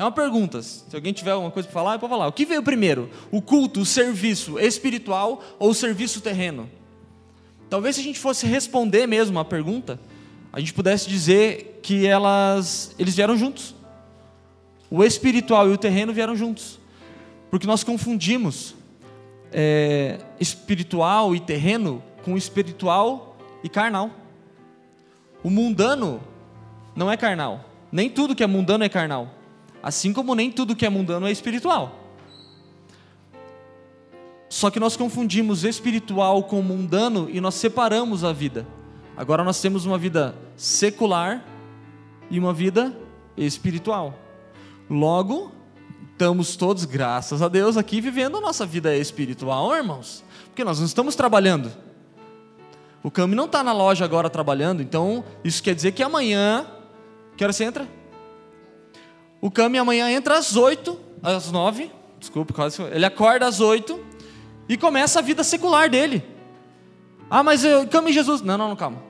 [0.00, 0.62] É uma pergunta.
[0.62, 2.26] Se alguém tiver alguma coisa para falar, pode falar.
[2.26, 3.10] O que veio primeiro?
[3.30, 6.70] O culto, o serviço espiritual ou o serviço terreno?
[7.68, 10.00] Talvez se a gente fosse responder mesmo a pergunta,
[10.50, 13.74] a gente pudesse dizer que elas, eles vieram juntos.
[14.90, 16.80] O espiritual e o terreno vieram juntos.
[17.50, 18.74] Porque nós confundimos
[19.52, 24.10] é, espiritual e terreno com espiritual e carnal.
[25.44, 26.22] O mundano
[26.96, 27.66] não é carnal.
[27.92, 29.39] Nem tudo que é mundano é carnal.
[29.82, 32.00] Assim como nem tudo que é mundano é espiritual.
[34.48, 38.66] Só que nós confundimos espiritual com mundano e nós separamos a vida.
[39.16, 41.44] Agora nós temos uma vida secular
[42.28, 42.96] e uma vida
[43.36, 44.18] espiritual.
[44.88, 45.52] Logo,
[46.12, 50.24] estamos todos, graças a Deus, aqui vivendo a nossa vida espiritual, irmãos.
[50.46, 51.70] Porque nós não estamos trabalhando.
[53.02, 56.66] O Cami não está na loja agora trabalhando, então isso quer dizer que amanhã.
[57.36, 57.99] Que hora você entra?
[59.40, 62.82] O Cami amanhã entra às 8, às 9, desculpa, quase.
[62.82, 63.98] Ele acorda às 8
[64.68, 66.22] e começa a vida secular dele.
[67.30, 68.42] Ah, mas eu ame Jesus.
[68.42, 69.02] Não, não, não, calma.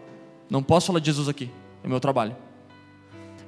[0.49, 1.51] Não posso falar de Jesus aqui.
[1.83, 2.37] É meu trabalho.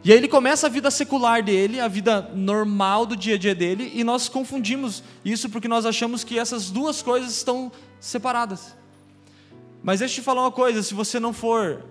[0.04, 3.54] E aí ele começa a vida secular dele, a vida normal do dia a dia
[3.54, 8.74] dele, e nós confundimos isso porque nós achamos que essas duas coisas estão separadas.
[9.82, 11.84] Mas deixa eu te falar uma coisa: se você não for.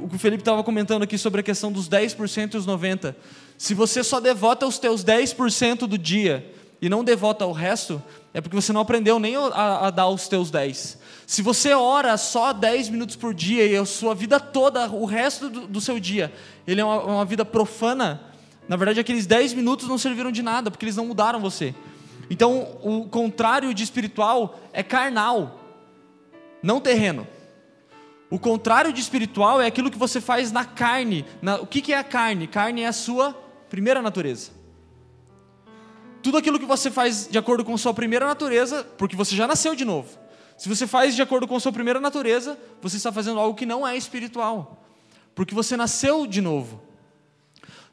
[0.00, 3.14] O que o Felipe estava comentando aqui sobre a questão dos 10% e os 90%.
[3.58, 8.02] Se você só devota os teus 10% do dia e não devota o resto,
[8.34, 10.98] é porque você não aprendeu nem a, a, dar os teus 10.
[11.26, 15.48] Se você ora só 10 minutos por dia e a sua vida toda, o resto
[15.48, 16.32] do, do seu dia,
[16.66, 18.20] ele é uma, uma, vida profana,
[18.68, 21.74] na verdade aqueles 10 minutos não serviram de nada, porque eles não mudaram você.
[22.28, 25.60] Então, o contrário de espiritual é carnal,
[26.62, 27.26] não terreno.
[28.28, 31.24] O contrário de espiritual é aquilo que você faz na carne.
[31.40, 32.48] Na, o que, que é a carne?
[32.48, 33.45] Carne é a sua
[33.76, 34.52] primeira natureza.
[36.22, 39.74] Tudo aquilo que você faz de acordo com sua primeira natureza, porque você já nasceu
[39.74, 40.18] de novo.
[40.56, 43.86] Se você faz de acordo com sua primeira natureza, você está fazendo algo que não
[43.86, 44.82] é espiritual,
[45.34, 46.80] porque você nasceu de novo.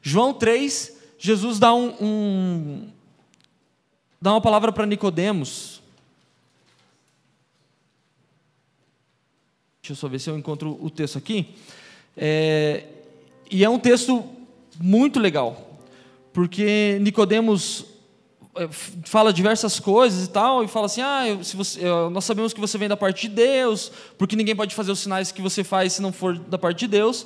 [0.00, 2.90] João 3, Jesus dá um, um
[4.18, 5.82] dá uma palavra para Nicodemos.
[9.82, 11.54] Deixa eu só ver se eu encontro o texto aqui.
[12.16, 12.86] É,
[13.50, 14.34] e é um texto
[14.80, 15.63] muito legal,
[16.34, 17.86] porque Nicodemos
[18.56, 18.68] é,
[19.04, 22.76] fala diversas coisas e tal, e fala assim: ah, se você, nós sabemos que você
[22.76, 26.02] vem da parte de Deus, porque ninguém pode fazer os sinais que você faz se
[26.02, 27.24] não for da parte de Deus.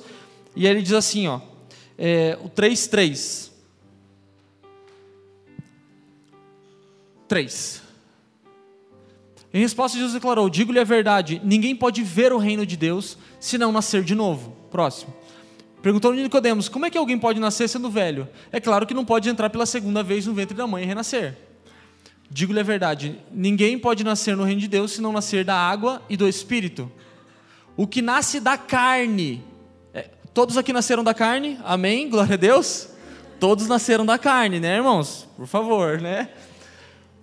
[0.55, 1.41] E aí ele diz assim: ó,
[1.97, 3.49] é, o 3:3.
[7.27, 7.81] 3.
[9.51, 13.57] Em resposta, Jesus declarou: Digo-lhe a verdade, ninguém pode ver o reino de Deus se
[13.57, 14.55] não nascer de novo.
[14.69, 15.11] Próximo.
[15.81, 18.27] Perguntou Nicodemos: Como é que alguém pode nascer sendo velho?
[18.51, 21.37] É claro que não pode entrar pela segunda vez no ventre da mãe e renascer.
[22.29, 26.01] Digo-lhe a verdade: ninguém pode nascer no reino de Deus se não nascer da água
[26.09, 26.91] e do espírito.
[27.75, 29.43] O que nasce da carne.
[29.93, 31.57] É, todos aqui nasceram da carne?
[31.63, 32.09] Amém?
[32.09, 32.89] Glória a Deus?
[33.39, 35.27] Todos nasceram da carne, né, irmãos?
[35.37, 36.29] Por favor, né?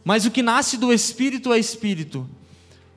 [0.02, 2.28] Mas o que nasce do espírito é espírito.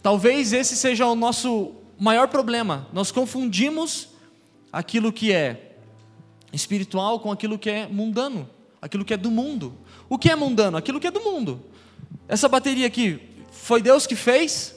[0.01, 2.87] Talvez esse seja o nosso maior problema.
[2.93, 4.08] Nós confundimos
[4.71, 5.75] aquilo que é
[6.51, 8.49] espiritual com aquilo que é mundano,
[8.82, 9.73] aquilo que é do mundo.
[10.08, 10.77] O que é mundano?
[10.77, 11.63] Aquilo que é do mundo.
[12.27, 13.19] Essa bateria aqui,
[13.51, 14.75] foi Deus que fez?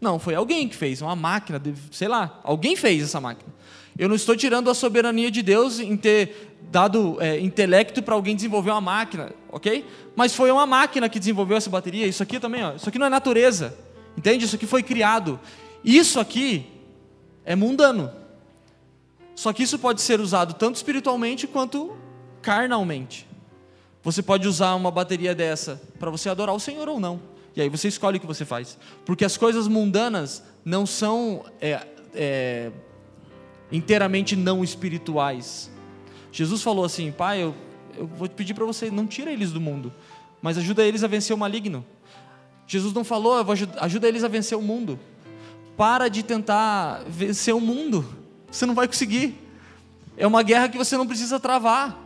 [0.00, 3.52] Não, foi alguém que fez, uma máquina, sei lá, alguém fez essa máquina.
[3.96, 8.34] Eu não estou tirando a soberania de Deus em ter dado é, intelecto para alguém
[8.34, 9.84] desenvolver uma máquina, ok?
[10.16, 12.06] Mas foi uma máquina que desenvolveu essa bateria.
[12.06, 13.76] Isso aqui também, ó, isso aqui não é natureza,
[14.16, 14.44] entende?
[14.44, 15.38] Isso aqui foi criado.
[15.84, 16.66] Isso aqui
[17.44, 18.10] é mundano.
[19.34, 21.96] Só que isso pode ser usado tanto espiritualmente quanto
[22.40, 23.26] carnalmente.
[24.02, 27.20] Você pode usar uma bateria dessa para você adorar o Senhor ou não.
[27.54, 28.78] E aí você escolhe o que você faz.
[29.04, 32.72] Porque as coisas mundanas não são é, é,
[33.70, 35.70] inteiramente não espirituais.
[36.32, 37.54] Jesus falou assim: Pai, eu,
[37.96, 39.92] eu vou pedir para você, não tira eles do mundo,
[40.40, 41.84] mas ajuda eles a vencer o maligno.
[42.66, 44.98] Jesus não falou, eu vou ajuda eles a vencer o mundo.
[45.76, 48.21] Para de tentar vencer o mundo.
[48.52, 49.34] Você não vai conseguir.
[50.16, 51.98] É uma guerra que você não precisa travar.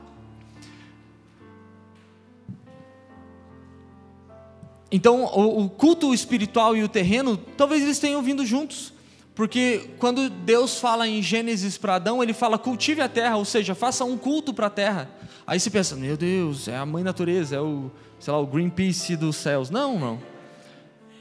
[4.90, 8.92] Então, o, culto espiritual e o terreno, talvez eles tenham vindo juntos.
[9.34, 13.74] Porque quando Deus fala em Gênesis para Adão, ele fala cultive a terra, ou seja,
[13.74, 15.10] faça um culto para a terra.
[15.44, 19.16] Aí você pensa, meu Deus, é a mãe natureza, é o, sei lá, o Greenpeace
[19.16, 19.68] dos céus.
[19.68, 20.20] Não, não.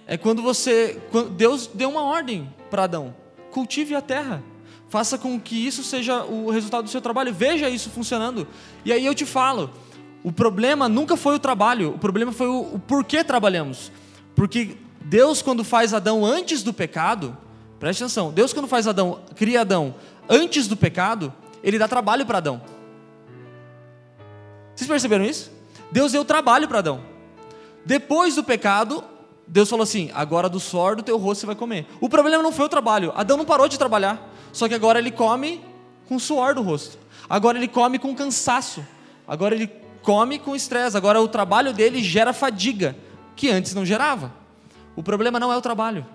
[0.08, 1.02] É quando você,
[1.36, 3.14] Deus deu uma ordem para Adão,
[3.52, 4.42] cultive a terra.
[4.96, 7.34] Faça com que isso seja o resultado do seu trabalho.
[7.34, 8.48] Veja isso funcionando.
[8.86, 9.70] E aí eu te falo:
[10.24, 13.92] o problema nunca foi o trabalho, o problema foi o, o porquê trabalhamos.
[14.36, 17.38] Porque Deus, quando faz Adão antes do pecado,
[17.80, 18.32] Preste atenção.
[18.32, 19.96] Deus, quando faz Adão, cria Adão
[20.30, 22.62] antes do pecado, ele dá trabalho para Adão.
[24.76, 25.52] Vocês perceberam isso?
[25.92, 27.02] Deus deu trabalho para Adão.
[27.86, 29.04] Depois do pecado,
[29.48, 31.86] Deus falou assim: agora do suor do teu rosto você vai comer.
[32.00, 33.14] O problema não foi o trabalho.
[33.16, 34.34] Adão não parou de trabalhar.
[34.56, 35.60] Só que agora ele come
[36.08, 36.98] com suor do rosto.
[37.30, 38.86] Agora ele come com cansaço.
[39.28, 39.68] Agora ele
[40.02, 40.96] come com estresse.
[40.96, 42.96] Agora o trabalho dele gera fadiga,
[43.36, 44.32] que antes não gerava.
[44.96, 46.06] O problema não é o trabalho.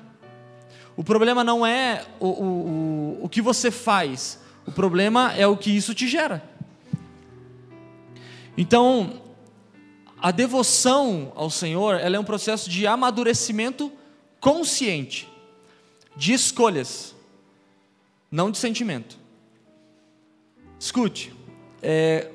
[0.97, 4.41] O problema não é o, o, o, o que você faz.
[4.67, 6.43] O problema é o que isso te gera.
[8.57, 9.21] Então,
[10.17, 13.93] a devoção ao Senhor ela é um processo de amadurecimento
[14.41, 15.29] consciente,
[16.17, 17.15] de escolhas,
[18.31, 19.19] não de sentimento.
[20.79, 21.33] Escute,
[21.83, 22.31] é,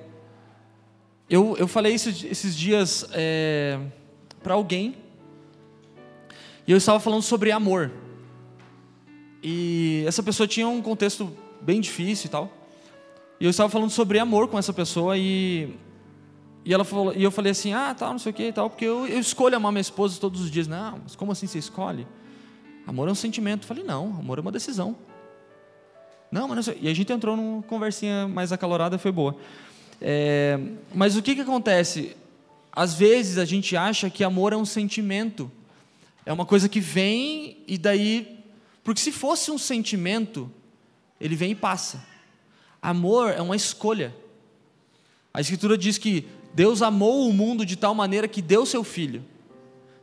[1.29, 3.79] eu, eu falei isso esses dias é,
[4.43, 4.95] para alguém,
[6.67, 7.91] e eu estava falando sobre amor.
[9.41, 11.31] E essa pessoa tinha um contexto
[11.62, 12.51] bem difícil e tal.
[13.39, 15.75] E eu estava falando sobre amor com essa pessoa e
[16.63, 18.71] e ela falou, e eu falei assim: "Ah, tal, não sei o que e tal,
[18.71, 20.67] porque eu, eu escolho amar minha esposa todos os dias".
[20.67, 22.08] Não, mas como assim você escolhe?
[22.88, 23.63] Amor é um sentimento.
[23.63, 24.95] Eu falei: "Não, amor é uma decisão".
[26.31, 26.75] Não, mas não.
[26.81, 29.35] E a gente entrou numa conversinha mais acalorada, foi boa.
[30.01, 30.59] É,
[30.93, 32.15] mas o que que acontece?
[32.71, 35.51] Às vezes a gente acha que amor é um sentimento.
[36.25, 38.35] É uma coisa que vem e daí
[38.85, 40.49] porque se fosse um sentimento,
[41.19, 42.05] ele vem e passa.
[42.79, 44.15] Amor é uma escolha.
[45.33, 49.25] A Escritura diz que Deus amou o mundo de tal maneira que deu seu filho.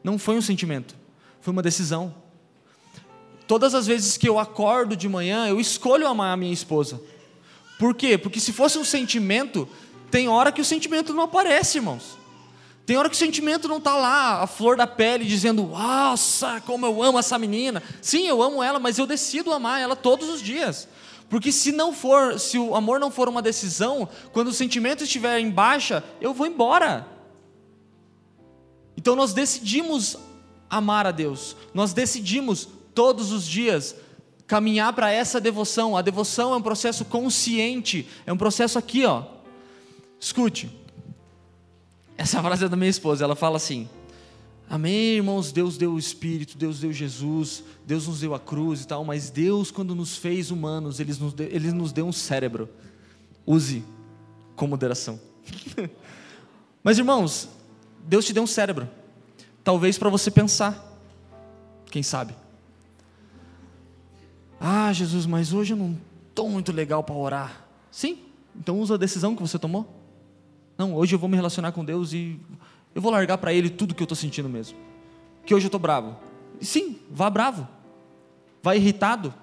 [0.02, 0.96] Não foi um sentimento,
[1.40, 2.12] foi uma decisão.
[3.46, 7.00] Todas as vezes que eu acordo de manhã, eu escolho amar a minha esposa.
[7.78, 8.16] Por quê?
[8.16, 9.68] Porque se fosse um sentimento,
[10.10, 12.18] tem hora que o sentimento não aparece, irmãos.
[12.84, 16.84] Tem hora que o sentimento não está lá, a flor da pele, dizendo, nossa, como
[16.84, 17.82] eu amo essa menina.
[18.00, 20.88] Sim, eu amo ela, mas eu decido amar ela todos os dias.
[21.28, 25.38] Porque se não for, se o amor não for uma decisão, quando o sentimento estiver
[25.38, 27.06] em baixa, eu vou embora.
[28.96, 30.16] Então nós decidimos
[30.68, 31.56] amar a Deus.
[31.72, 33.96] Nós decidimos todos os dias
[34.46, 35.96] caminhar para essa devoção.
[35.96, 39.24] A devoção é um processo consciente, é um processo aqui, ó.
[40.20, 40.70] Escute.
[42.16, 43.88] Essa frase é da minha esposa, ela fala assim:
[44.68, 45.52] Amém, irmãos?
[45.52, 49.30] Deus deu o Espírito, Deus deu Jesus, Deus nos deu a cruz e tal, mas
[49.30, 52.68] Deus, quando nos fez humanos, Ele nos deu, ele nos deu um cérebro.
[53.46, 53.84] Use
[54.54, 55.20] com moderação.
[56.82, 57.48] mas, irmãos,
[58.04, 58.88] Deus te deu um cérebro,
[59.64, 61.00] talvez para você pensar,
[61.90, 62.34] quem sabe?
[64.64, 65.98] Ah, Jesus, mas hoje eu não
[66.28, 67.64] estou muito legal para orar.
[67.90, 68.20] Sim,
[68.54, 69.84] então usa a decisão que você tomou.
[70.78, 72.38] Não, hoje eu vou me relacionar com Deus e
[72.94, 74.78] eu vou largar para ele tudo que eu estou sentindo mesmo.
[75.44, 76.16] Que hoje eu estou bravo.
[76.60, 77.66] Sim, vá bravo.
[78.62, 79.34] Vá irritado.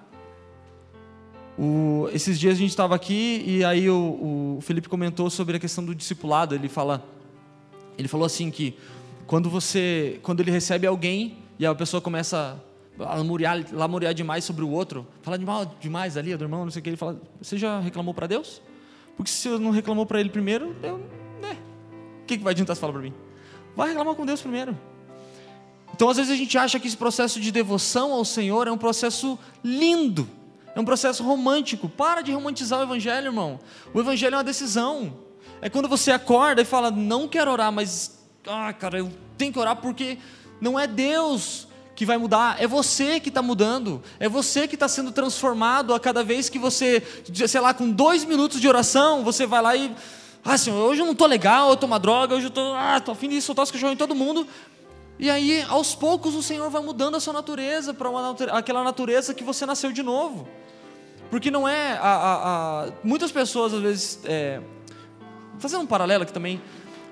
[1.58, 5.60] O, esses dias a gente estava aqui e aí o, o Felipe comentou sobre a
[5.60, 6.54] questão do discipulado.
[6.54, 7.04] Ele fala,
[7.98, 8.74] ele falou assim que
[9.26, 12.58] quando você, quando ele recebe alguém e a pessoa começa
[13.00, 15.38] lamuriar, lamuriar demais sobre o outro, fala
[15.80, 18.60] demais ali do irmão, não sei o que, ele fala, você já reclamou para Deus?
[19.16, 20.98] Porque se eu não reclamou para ele primeiro, eu,
[21.40, 21.56] né?
[22.22, 23.14] O que, que vai adiantar você falar para mim?
[23.74, 24.76] Vai reclamar com Deus primeiro.
[25.94, 28.78] Então, às vezes, a gente acha que esse processo de devoção ao Senhor é um
[28.78, 30.28] processo lindo,
[30.74, 31.88] é um processo romântico.
[31.88, 33.58] Para de romantizar o Evangelho, irmão.
[33.92, 35.12] O Evangelho é uma decisão.
[35.60, 39.58] É quando você acorda e fala: Não quero orar, mas, ah, cara, eu tenho que
[39.58, 40.16] orar porque
[40.60, 41.68] não é Deus
[42.00, 46.00] que vai mudar, é você que está mudando, é você que está sendo transformado a
[46.00, 47.02] cada vez que você,
[47.46, 49.94] sei lá, com dois minutos de oração, você vai lá e
[50.42, 53.12] ah, Senhor, hoje eu não estou legal, eu tomo droga, hoje eu estou ah, tô
[53.12, 54.46] afim de soltar os cachorros em todo mundo.
[55.18, 58.08] E aí, aos poucos, o Senhor vai mudando a sua natureza para
[58.52, 60.48] aquela natureza que você nasceu de novo.
[61.28, 61.98] Porque não é.
[61.98, 64.20] A, a, a muitas pessoas, às vezes.
[64.24, 64.62] É,
[65.58, 66.62] fazendo um paralelo aqui também.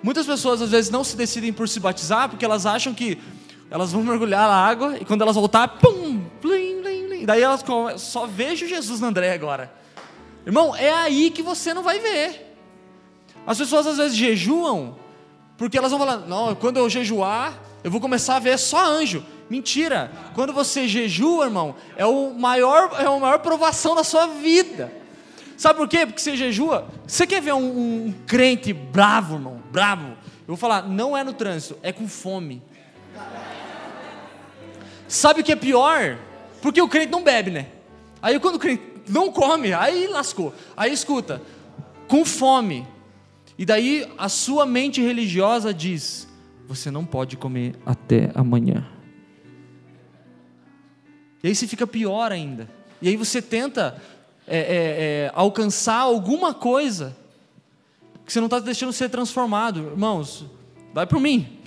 [0.03, 3.19] Muitas pessoas, às vezes, não se decidem por se batizar porque elas acham que
[3.71, 7.27] elas vão mergulhar na água e quando elas voltar, pum, blim, blim, blim.
[7.27, 7.65] Daí elas
[7.99, 9.73] só vejo Jesus na André agora.
[10.47, 12.57] Irmão, é aí que você não vai ver.
[13.47, 14.97] As pessoas às vezes jejuam
[15.59, 19.23] porque elas vão falar: não, quando eu jejuar, eu vou começar a ver só anjo.
[19.51, 20.13] Mentira!
[20.35, 24.93] Quando você jejua, irmão, é o maior, é a maior provação da sua vida.
[25.57, 26.07] Sabe por quê?
[26.07, 26.87] Porque você jejua.
[27.07, 29.61] Você quer ver um, um crente bravo, irmão?
[29.73, 30.07] Bravo.
[30.07, 32.63] Eu vou falar, não é no trânsito, é com fome.
[35.09, 36.19] Sabe o que é pior?
[36.61, 37.67] Porque o crente não bebe, né?
[38.21, 40.55] Aí quando o crente não come, aí lascou.
[40.77, 41.41] Aí escuta,
[42.07, 42.87] com fome.
[43.57, 46.29] E daí a sua mente religiosa diz:
[46.67, 48.87] você não pode comer até amanhã.
[51.43, 52.69] E aí você fica pior ainda.
[53.01, 54.01] E aí você tenta
[54.47, 57.17] é, é, é, alcançar alguma coisa
[58.25, 59.81] que você não está deixando ser transformado.
[59.91, 60.45] Irmãos,
[60.93, 61.58] vai por mim.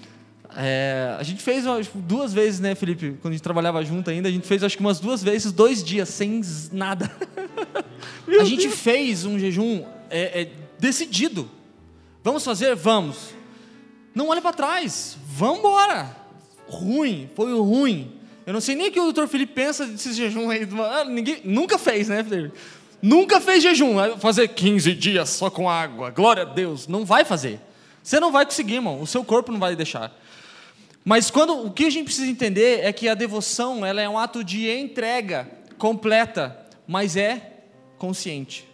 [0.56, 1.64] É, a gente fez
[1.95, 3.18] duas vezes, né, Felipe?
[3.22, 5.84] Quando a gente trabalhava junto ainda, a gente fez acho que umas duas vezes, dois
[5.84, 6.41] dias, sem
[6.72, 7.10] nada.
[8.28, 11.49] a gente fez um jejum é, é, decidido.
[12.24, 12.76] Vamos fazer?
[12.76, 13.34] Vamos.
[14.14, 15.18] Não olhe para trás.
[15.26, 16.16] Vamos embora.
[16.68, 18.14] Ruim, foi ruim.
[18.45, 20.68] Eu não sei nem o que o doutor Felipe pensa desse jejum aí.
[20.91, 22.58] Ah, ninguém, nunca fez, né, Felipe?
[23.02, 23.95] Nunca fez jejum.
[24.20, 26.10] Fazer 15 dias só com água.
[26.12, 26.88] Glória a Deus.
[26.88, 27.60] Não vai fazer.
[28.04, 29.02] Você não vai conseguir, irmão.
[29.02, 30.16] O seu corpo não vai deixar.
[31.04, 34.20] Mas quando o que a gente precisa entender é que a devoção ela é um
[34.20, 37.64] ato de entrega completa, mas é
[37.97, 38.68] consciente.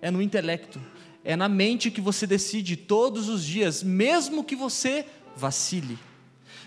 [0.00, 0.80] É no intelecto,
[1.24, 5.04] é na mente que você decide todos os dias, mesmo que você
[5.34, 5.98] vacile,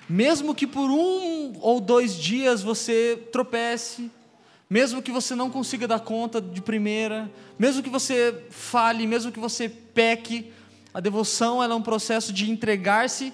[0.10, 4.12] mesmo que por um ou dois dias você tropece,
[4.70, 9.40] mesmo que você não consiga dar conta de primeira, mesmo que você fale, mesmo que
[9.40, 10.52] você peque,
[10.94, 13.32] a devoção é um processo de entregar-se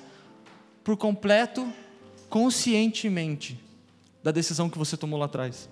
[0.86, 1.68] por completo,
[2.30, 3.60] conscientemente,
[4.24, 5.68] da decisão que você tomou lá atrás.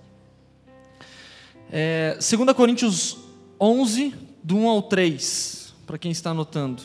[1.72, 3.20] É, 2 Coríntios
[3.62, 6.82] 11, do 1 ao 3, para quem está anotando.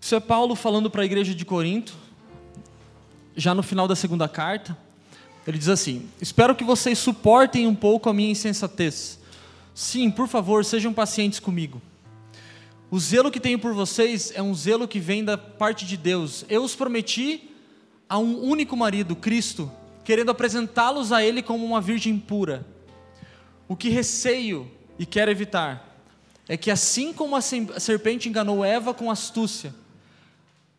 [0.00, 1.94] Isso é Paulo falando para a igreja de Corinto,
[3.36, 4.83] já no final da segunda carta.
[5.46, 9.18] Ele diz assim: Espero que vocês suportem um pouco a minha insensatez.
[9.74, 11.82] Sim, por favor, sejam pacientes comigo.
[12.90, 16.44] O zelo que tenho por vocês é um zelo que vem da parte de Deus.
[16.48, 17.50] Eu os prometi
[18.08, 19.70] a um único marido, Cristo,
[20.04, 22.64] querendo apresentá-los a Ele como uma virgem pura.
[23.66, 25.98] O que receio e quero evitar
[26.48, 29.74] é que, assim como a serpente enganou Eva com astúcia,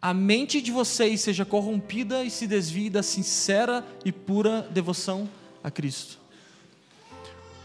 [0.06, 5.28] a mente de vocês seja corrompida e se desvie da sincera e pura devoção
[5.64, 6.20] a Cristo.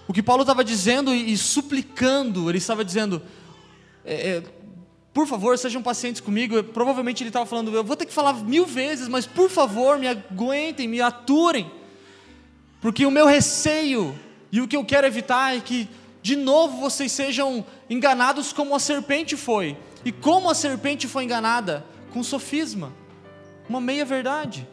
[0.09, 3.21] O que Paulo estava dizendo e, suplicando, ele estava dizendo:
[4.07, 4.43] é, é,
[5.13, 6.65] por favor, sejam pacientes comigo.
[6.65, 10.09] Provavelmente ele estava falando: eu vou ter que falar mil vezes, mas por favor, me
[10.09, 11.71] aguentem, me aturem,
[12.81, 14.19] porque o meu receio
[14.51, 15.87] e o que eu quero evitar é que,
[16.23, 19.77] de novo, vocês sejam enganados como a serpente foi.
[20.07, 21.85] E como a serpente foi enganada?
[22.13, 22.93] Com sofisma,
[23.69, 24.67] uma meia-verdade.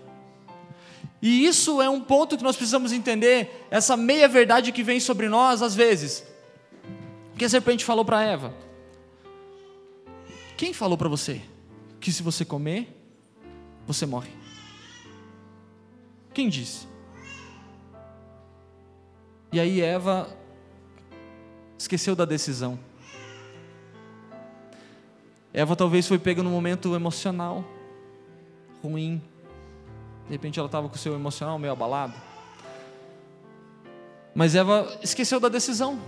[1.21, 5.61] E isso é um ponto que nós precisamos entender, essa meia-verdade que vem sobre nós
[5.61, 6.23] às vezes.
[7.33, 8.53] O que a serpente falou para Eva?
[10.55, 11.41] Quem falou para você
[11.99, 12.88] que se você comer,
[13.85, 14.31] você morre?
[16.33, 16.88] Quem disse?
[19.51, 20.29] E aí Eva
[21.77, 22.79] esqueceu da decisão.
[25.57, 27.65] Eva talvez foi pega num momento emocional
[28.83, 29.19] ruim.
[30.27, 32.13] De repente ela estava com o seu emocional meio abalado.
[34.35, 35.99] Mas Eva esqueceu da decisão.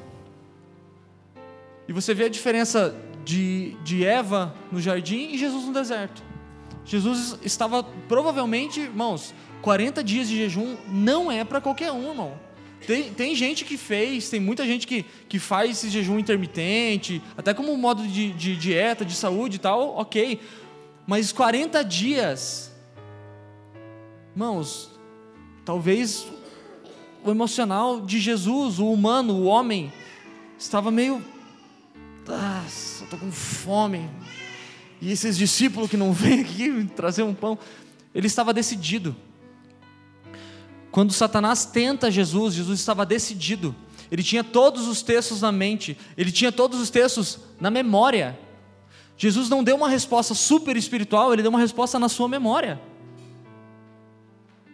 [1.88, 2.96] E você vê a diferença
[3.26, 6.22] de, de Eva no jardim e Jesus no deserto.
[6.86, 9.34] Jesus estava provavelmente, irmãos,
[9.64, 12.40] 40 dias de jejum não é para qualquer um, irmão.
[12.86, 17.54] Tem, tem gente que fez, tem muita gente que, que faz esse jejum intermitente, até
[17.54, 20.40] como modo de, de dieta, de saúde e tal, ok.
[21.06, 22.72] Mas 40 dias,
[24.34, 24.90] irmãos,
[25.66, 26.26] talvez
[27.24, 29.92] o emocional de Jesus, o humano, o homem,
[30.58, 31.24] estava meio.
[32.28, 34.10] Ah, estou com fome.
[35.02, 37.58] E esses discípulos que não vêm aqui trazer um pão,
[38.14, 39.16] ele estava decidido.
[40.92, 43.76] Quando Satanás tenta Jesus, Jesus estava decidido.
[44.12, 48.38] Ele tinha todos os textos na mente, ele tinha todos os textos na memória.
[49.16, 52.82] Jesus não deu uma resposta super espiritual, ele deu uma resposta na sua memória.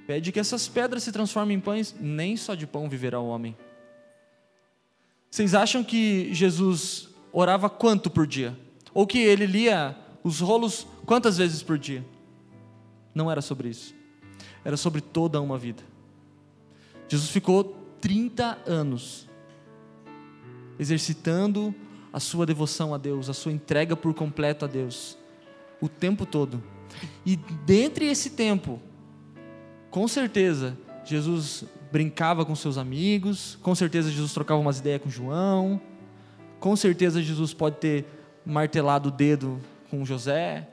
[0.08, 3.58] Pede que essas pedras se transformem em pães, nem só de pão viverá o homem.
[5.32, 8.58] Vocês acham que Jesus orava quanto por dia?
[8.94, 12.06] Ou que ele lia os rolos quantas vezes por dia?
[13.14, 13.94] Não era sobre isso.
[14.64, 15.84] Era sobre toda uma vida.
[17.08, 19.28] Jesus ficou 30 anos
[20.80, 21.74] exercitando
[22.12, 25.18] a sua devoção a Deus, a sua entrega por completo a Deus,
[25.82, 26.64] o tempo todo.
[27.26, 28.82] E dentre esse tempo,
[29.90, 35.80] com certeza, Jesus brincava com seus amigos, com certeza Jesus trocava umas ideias com João,
[36.60, 38.06] com certeza Jesus pode ter
[38.46, 40.70] martelado o dedo com José.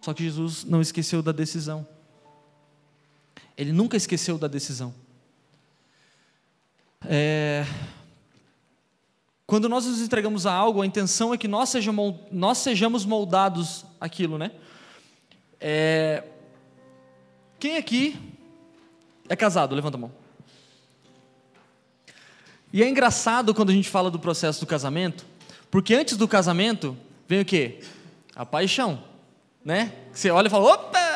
[0.00, 1.86] Só que Jesus não esqueceu da decisão.
[3.58, 4.94] Ele nunca esqueceu da decisão.
[7.04, 7.64] É...
[9.46, 14.52] quando nós nos entregamos a algo, a intenção é que nós sejamos, moldados aquilo, né?
[15.60, 16.22] É...
[17.58, 18.16] Quem aqui
[19.28, 19.74] é casado?
[19.74, 20.12] Levanta a mão.
[22.72, 25.26] E é engraçado quando a gente fala do processo do casamento,
[25.68, 26.96] porque antes do casamento
[27.26, 27.80] vem o quê?
[28.36, 29.02] A paixão,
[29.64, 29.92] né?
[30.12, 31.07] Você olha e fala, opa!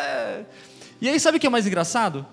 [1.03, 2.24] E aí sabe o que é mais engraçado?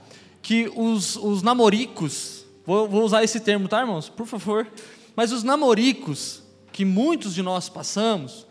[0.44, 4.10] Que os, os namoricos, vou, vou usar esse termo, tá, irmãos?
[4.10, 4.68] Por favor.
[5.16, 8.46] Mas os namoricos, que muitos de nós passamos,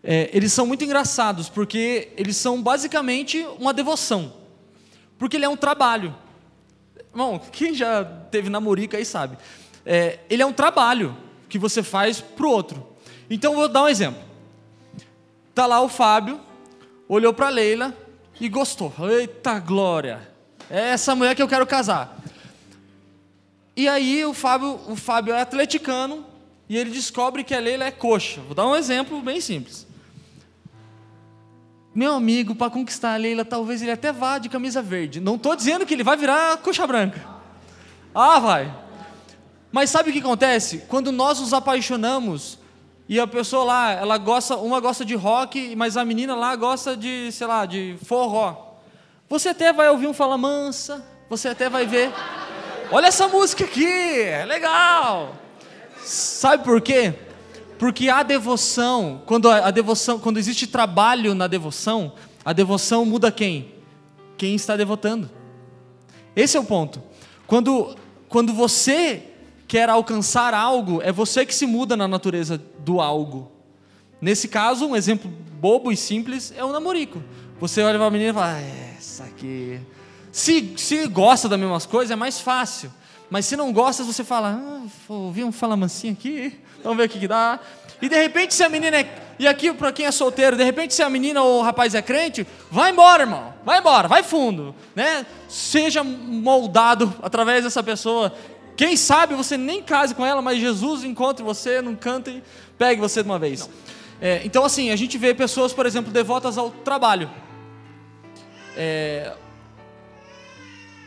[0.00, 4.32] é, eles são muito engraçados, porque eles são basicamente uma devoção.
[5.18, 6.14] Porque ele é um trabalho.
[7.10, 9.36] Irmão, quem já teve namorico aí sabe.
[9.84, 11.16] É, ele é um trabalho
[11.48, 12.86] que você faz para o outro.
[13.28, 14.22] Então, vou dar um exemplo.
[15.52, 16.40] Tá lá o Fábio,
[17.08, 18.01] olhou para Leila
[18.40, 18.92] e gostou.
[19.10, 20.28] Eita glória!
[20.70, 22.18] É essa mulher que eu quero casar.
[23.76, 26.24] E aí o Fábio, o Fábio é atleticano
[26.68, 28.40] e ele descobre que a Leila é coxa.
[28.42, 29.86] Vou dar um exemplo bem simples.
[31.94, 35.20] Meu amigo, para conquistar a Leila, talvez ele até vá de camisa verde.
[35.20, 37.22] Não estou dizendo que ele vai virar coxa branca.
[38.14, 38.74] Ah, vai.
[39.70, 40.84] Mas sabe o que acontece?
[40.88, 42.58] Quando nós nos apaixonamos
[43.08, 46.96] e a pessoa lá, ela gosta, uma gosta de rock, mas a menina lá gosta
[46.96, 48.76] de, sei lá, de forró.
[49.28, 52.12] Você até vai ouvir um fala mansa, você até vai ver.
[52.90, 55.34] Olha essa música aqui, é legal.
[55.98, 57.14] Sabe por quê?
[57.78, 62.12] Porque a devoção, quando a devoção, quando existe trabalho na devoção,
[62.44, 63.74] a devoção muda quem?
[64.36, 65.30] Quem está devotando.
[66.36, 67.02] Esse é o ponto.
[67.46, 67.96] Quando
[68.32, 69.31] quando você
[69.72, 73.50] quer alcançar algo, é você que se muda na natureza do algo.
[74.20, 77.22] Nesse caso, um exemplo bobo e simples é o namorico.
[77.58, 78.60] Você olha para a menina e fala, ah,
[78.98, 79.80] essa aqui.
[80.30, 82.92] Se, se gosta das mesmas coisas, é mais fácil.
[83.30, 87.08] Mas se não gosta, você fala, ah, ouvi um fala mansinho aqui, vamos ver o
[87.08, 87.58] que, que dá.
[88.02, 89.22] E de repente, se a menina é.
[89.38, 92.02] E aqui, para quem é solteiro, de repente, se a menina ou o rapaz é
[92.02, 93.54] crente, vai embora, irmão.
[93.64, 94.74] Vai embora, vai fundo.
[94.94, 95.24] Né?
[95.48, 98.34] Seja moldado através dessa pessoa.
[98.76, 102.42] Quem sabe você nem case com ela, mas Jesus encontre você num canto e
[102.78, 103.68] pegue você de uma vez.
[104.20, 107.30] É, então, assim, a gente vê pessoas, por exemplo, devotas ao trabalho.
[108.76, 109.34] É...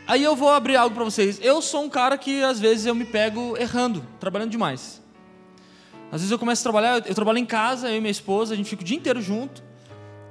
[0.06, 1.40] Aí eu vou abrir algo para vocês.
[1.42, 5.02] Eu sou um cara que às vezes eu me pego errando, trabalhando demais.
[6.12, 8.56] Às vezes eu começo a trabalhar, eu trabalho em casa, eu e minha esposa, a
[8.56, 9.64] gente fica o dia inteiro junto.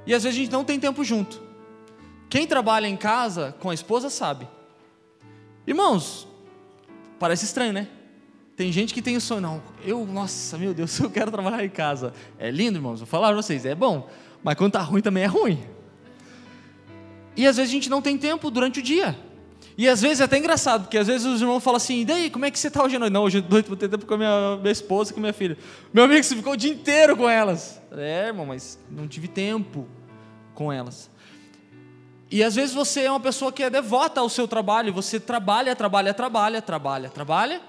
[0.06, 1.42] E às vezes a gente não tem tempo junto.
[2.30, 4.48] Quem trabalha em casa com a esposa sabe.
[5.66, 6.26] Irmãos,
[7.18, 7.88] Parece estranho, né?
[8.56, 11.68] Tem gente que tem o sonho, não, eu, nossa, meu Deus, eu quero trabalhar em
[11.68, 12.12] casa.
[12.38, 14.08] É lindo, irmãos, vou falar para vocês, é bom,
[14.42, 15.62] mas quando tá ruim também é ruim.
[17.36, 19.16] E às vezes a gente não tem tempo durante o dia.
[19.76, 22.30] E às vezes é até engraçado, porque às vezes os irmãos falam assim, e daí,
[22.30, 23.12] como é que você está hoje à noite?
[23.12, 25.22] Não, hoje à noite vou ter tempo com a minha, minha esposa e com a
[25.22, 25.58] minha filha.
[25.92, 27.80] Meu amigo, você ficou o dia inteiro com elas.
[27.92, 29.86] É, irmão, mas não tive tempo
[30.54, 31.10] com elas.
[32.30, 35.76] E às vezes você é uma pessoa que é devota ao seu trabalho, você trabalha,
[35.76, 37.60] trabalha, trabalha, trabalha, trabalha,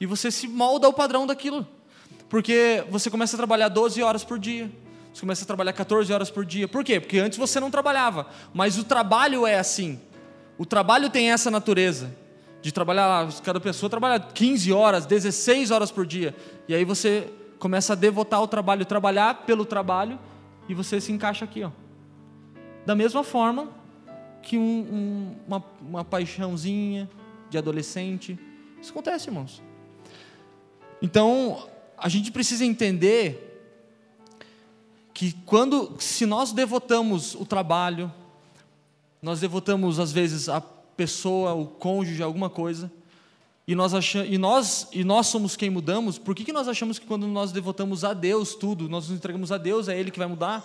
[0.00, 1.66] e você se molda ao padrão daquilo.
[2.28, 4.70] Porque você começa a trabalhar 12 horas por dia,
[5.12, 6.66] você começa a trabalhar 14 horas por dia.
[6.68, 7.00] Por quê?
[7.00, 10.00] Porque antes você não trabalhava, mas o trabalho é assim.
[10.56, 12.14] O trabalho tem essa natureza
[12.62, 16.34] de trabalhar, cada pessoa trabalha 15 horas, 16 horas por dia.
[16.66, 20.18] E aí você começa a devotar ao trabalho, trabalhar pelo trabalho,
[20.68, 21.70] e você se encaixa aqui, ó.
[22.84, 23.77] Da mesma forma,
[24.42, 27.08] que um, um, uma, uma paixãozinha
[27.50, 28.38] de adolescente.
[28.80, 29.62] Isso acontece, irmãos.
[31.00, 33.44] Então, a gente precisa entender
[35.12, 38.12] que quando, se nós devotamos o trabalho,
[39.20, 42.90] nós devotamos às vezes a pessoa, o cônjuge, alguma coisa,
[43.66, 46.98] e nós, achamos, e nós, e nós somos quem mudamos, por que, que nós achamos
[46.98, 50.18] que quando nós devotamos a Deus tudo, nós nos entregamos a Deus, é Ele que
[50.18, 50.64] vai mudar?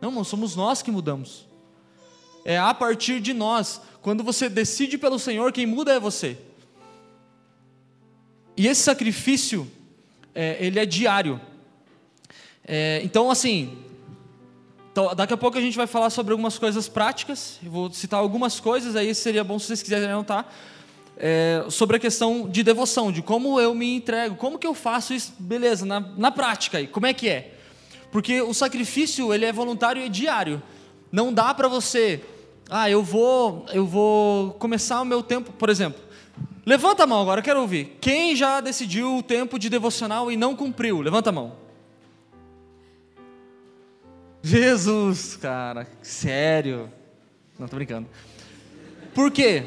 [0.00, 1.46] Não, não somos nós que mudamos
[2.44, 3.80] é a partir de nós.
[4.02, 6.36] Quando você decide pelo Senhor, quem muda é você.
[8.56, 9.70] E esse sacrifício,
[10.34, 11.40] é, ele é diário.
[12.66, 13.78] É, então, assim,
[14.92, 17.58] então, daqui a pouco a gente vai falar sobre algumas coisas práticas.
[17.64, 20.46] Eu vou citar algumas coisas, aí seria bom se vocês quiserem anotar.
[21.16, 25.14] É, sobre a questão de devoção, de como eu me entrego, como que eu faço
[25.14, 27.54] isso, beleza, na, na prática aí, como é que é?
[28.12, 30.62] Porque o sacrifício, ele é voluntário e diário.
[31.10, 32.20] Não dá para você
[32.68, 36.02] ah, eu vou, eu vou começar o meu tempo, por exemplo.
[36.66, 37.98] Levanta a mão agora, quero ouvir.
[38.00, 41.00] Quem já decidiu o tempo de devocional e não cumpriu?
[41.00, 41.52] Levanta a mão.
[44.42, 46.90] Jesus, cara, sério.
[47.58, 48.08] Não, tô brincando.
[49.14, 49.64] Por quê?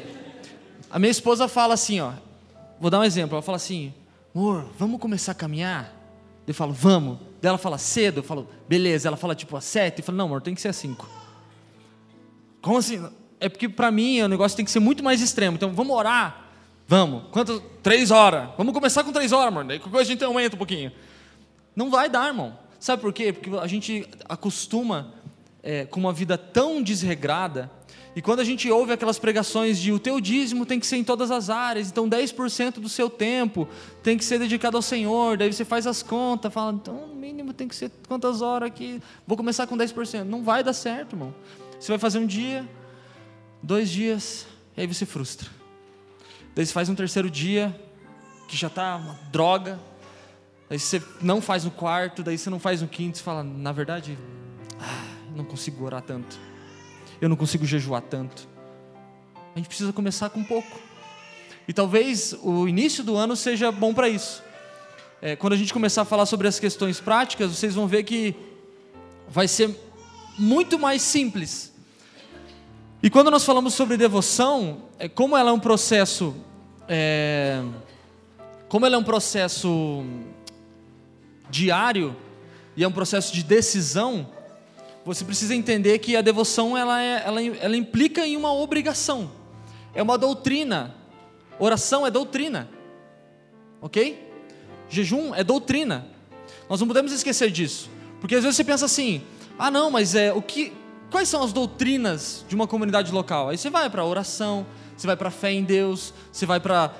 [0.90, 2.12] A minha esposa fala assim, ó.
[2.80, 3.36] Vou dar um exemplo.
[3.36, 3.92] Ela fala assim:
[4.34, 5.94] amor, vamos começar a caminhar?
[6.46, 7.18] Eu falo, vamos.
[7.40, 8.20] Daí ela fala, cedo?
[8.20, 9.08] Eu falo, beleza.
[9.08, 9.98] Ela fala, tipo, às sete?
[9.98, 11.08] Eu falo, não, amor, tem que ser às cinco.
[12.68, 13.02] Como assim?
[13.40, 15.56] É porque para mim o negócio tem que ser muito mais extremo.
[15.56, 16.50] Então, vamos orar?
[16.86, 17.22] Vamos.
[17.30, 17.62] Quantas?
[17.82, 18.50] Três horas.
[18.58, 19.64] Vamos começar com três horas, amor.
[19.64, 20.92] Daí a gente aumenta um pouquinho.
[21.74, 22.58] Não vai dar, irmão.
[22.78, 23.32] Sabe por quê?
[23.32, 25.14] Porque a gente acostuma
[25.62, 27.70] é, com uma vida tão desregrada
[28.14, 31.04] e quando a gente ouve aquelas pregações de o teu dízimo tem que ser em
[31.04, 33.66] todas as áreas, então 10% do seu tempo
[34.02, 37.66] tem que ser dedicado ao Senhor, daí você faz as contas, fala, então mínimo tem
[37.66, 39.00] que ser quantas horas aqui?
[39.26, 40.24] Vou começar com 10%.
[40.24, 41.32] Não vai dar certo, irmão.
[41.78, 42.68] Você vai fazer um dia,
[43.62, 45.48] dois dias, e aí você frustra.
[46.54, 47.78] Daí você faz um terceiro dia,
[48.48, 49.78] que já está uma droga,
[50.68, 53.72] daí você não faz o quarto, daí você não faz o quinto, você fala, na
[53.72, 54.18] verdade,
[54.80, 55.04] ah,
[55.36, 56.48] não consigo orar tanto
[57.20, 58.48] eu não consigo jejuar tanto.
[59.54, 60.78] A gente precisa começar com pouco.
[61.66, 64.42] E talvez o início do ano seja bom para isso.
[65.20, 68.34] É, quando a gente começar a falar sobre as questões práticas, vocês vão ver que
[69.28, 69.74] vai ser
[70.38, 71.72] muito mais simples.
[73.02, 76.34] E quando nós falamos sobre devoção, é, como ela é um processo,
[76.88, 77.62] é,
[78.68, 80.04] como ela é um processo
[81.50, 82.16] diário
[82.76, 84.28] e é um processo de decisão,
[85.04, 89.30] você precisa entender que a devoção ela, é, ela, ela implica em uma obrigação,
[89.94, 90.94] é uma doutrina.
[91.58, 92.68] Oração é doutrina,
[93.80, 94.30] ok?
[94.88, 96.06] Jejum é doutrina.
[96.68, 99.22] Nós não podemos esquecer disso, porque às vezes você pensa assim:
[99.58, 100.72] ah, não, mas é o que?
[101.10, 103.48] Quais são as doutrinas de uma comunidade local?
[103.48, 106.92] Aí você vai para oração, você vai para fé em Deus, você vai para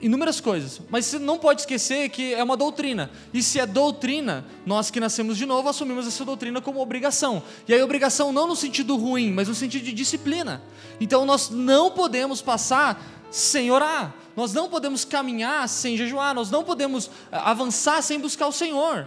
[0.00, 3.08] inúmeras coisas, mas você não pode esquecer que é uma doutrina.
[3.32, 7.42] E se é doutrina, nós que nascemos de novo assumimos essa doutrina como obrigação.
[7.68, 10.60] E aí obrigação não no sentido ruim, mas no sentido de disciplina.
[11.00, 13.00] Então nós não podemos passar
[13.30, 14.12] sem orar.
[14.36, 19.06] Nós não podemos caminhar sem jejuar, nós não podemos eh, avançar sem buscar o Senhor.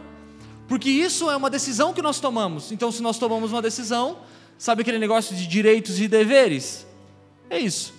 [0.68, 2.72] Porque isso é uma decisão que nós tomamos.
[2.72, 4.18] Então se nós tomamos uma decisão,
[4.57, 6.86] sabe aquele negócio de direitos e deveres?
[7.49, 7.93] É isso.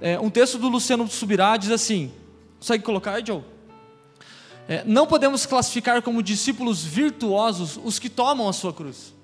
[0.00, 2.12] É, um texto do Luciano Subirá diz assim:
[2.58, 3.42] consegue colocar aí, Joe?
[4.68, 9.14] É, não podemos classificar como discípulos virtuosos os que tomam a sua cruz,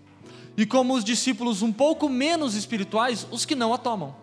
[0.56, 4.16] e como os discípulos um pouco menos espirituais os que não a tomam.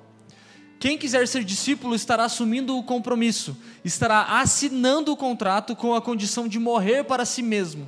[0.80, 6.48] Quem quiser ser discípulo estará assumindo o compromisso, estará assinando o contrato com a condição
[6.48, 7.88] de morrer para si mesmo.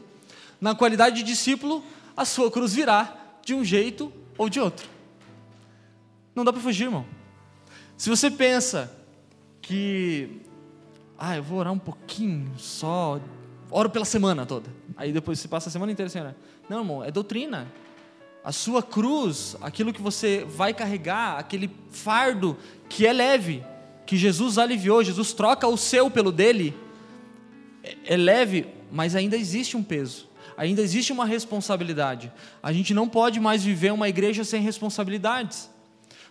[0.64, 1.84] Na qualidade de discípulo,
[2.16, 4.88] a sua cruz virá de um jeito ou de outro.
[6.34, 7.06] Não dá para fugir, irmão.
[7.98, 8.90] Se você pensa
[9.62, 10.40] que,
[11.18, 13.20] ah, eu vou orar um pouquinho só,
[13.70, 16.36] oro pela semana toda, aí depois você passa a semana inteira sem orar.
[16.70, 17.70] Não, irmão, é doutrina.
[18.42, 22.58] A sua cruz, aquilo que você vai carregar, aquele fardo
[22.88, 23.62] que é leve,
[24.06, 26.74] que Jesus aliviou, Jesus troca o seu pelo dele,
[27.84, 32.32] é, é leve, mas ainda existe um peso ainda existe uma responsabilidade.
[32.62, 35.70] A gente não pode mais viver uma igreja sem responsabilidades.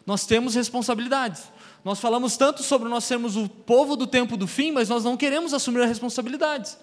[0.07, 1.45] Nós temos responsabilidades.
[1.85, 5.17] Nós falamos tanto sobre nós sermos o povo do tempo do fim, mas nós não
[5.17, 6.79] queremos assumir as responsabilidades.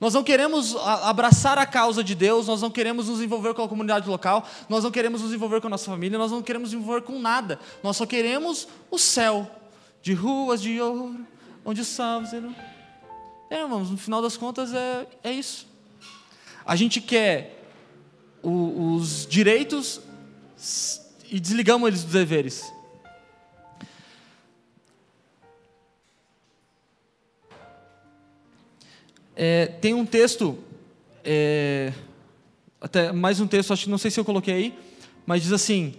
[0.00, 3.68] Nós não queremos abraçar a causa de Deus, nós não queremos nos envolver com a
[3.68, 6.80] comunidade local, nós não queremos nos envolver com a nossa família, nós não queremos nos
[6.80, 7.58] envolver com nada.
[7.82, 9.50] Nós só queremos o céu,
[10.00, 11.26] de ruas de ouro,
[11.64, 12.30] onde os salvos.
[13.50, 15.67] É, irmãos, no final das contas é, é isso.
[16.68, 17.64] A gente quer
[18.42, 20.02] o, os direitos
[21.30, 22.70] e desligamos eles dos deveres.
[29.34, 30.58] É, tem um texto,
[31.24, 31.90] é,
[32.78, 34.78] até mais um texto, acho que não sei se eu coloquei aí,
[35.24, 35.94] mas diz assim: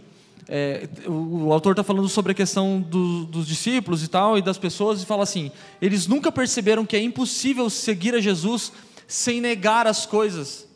[0.48, 4.60] é, o, autor está falando sobre a questão do, dos discípulos e tal, e das
[4.60, 5.52] pessoas, e fala assim:
[5.82, 8.72] eles nunca perceberam que é impossível seguir a Jesus
[9.10, 10.68] sem negar as coisas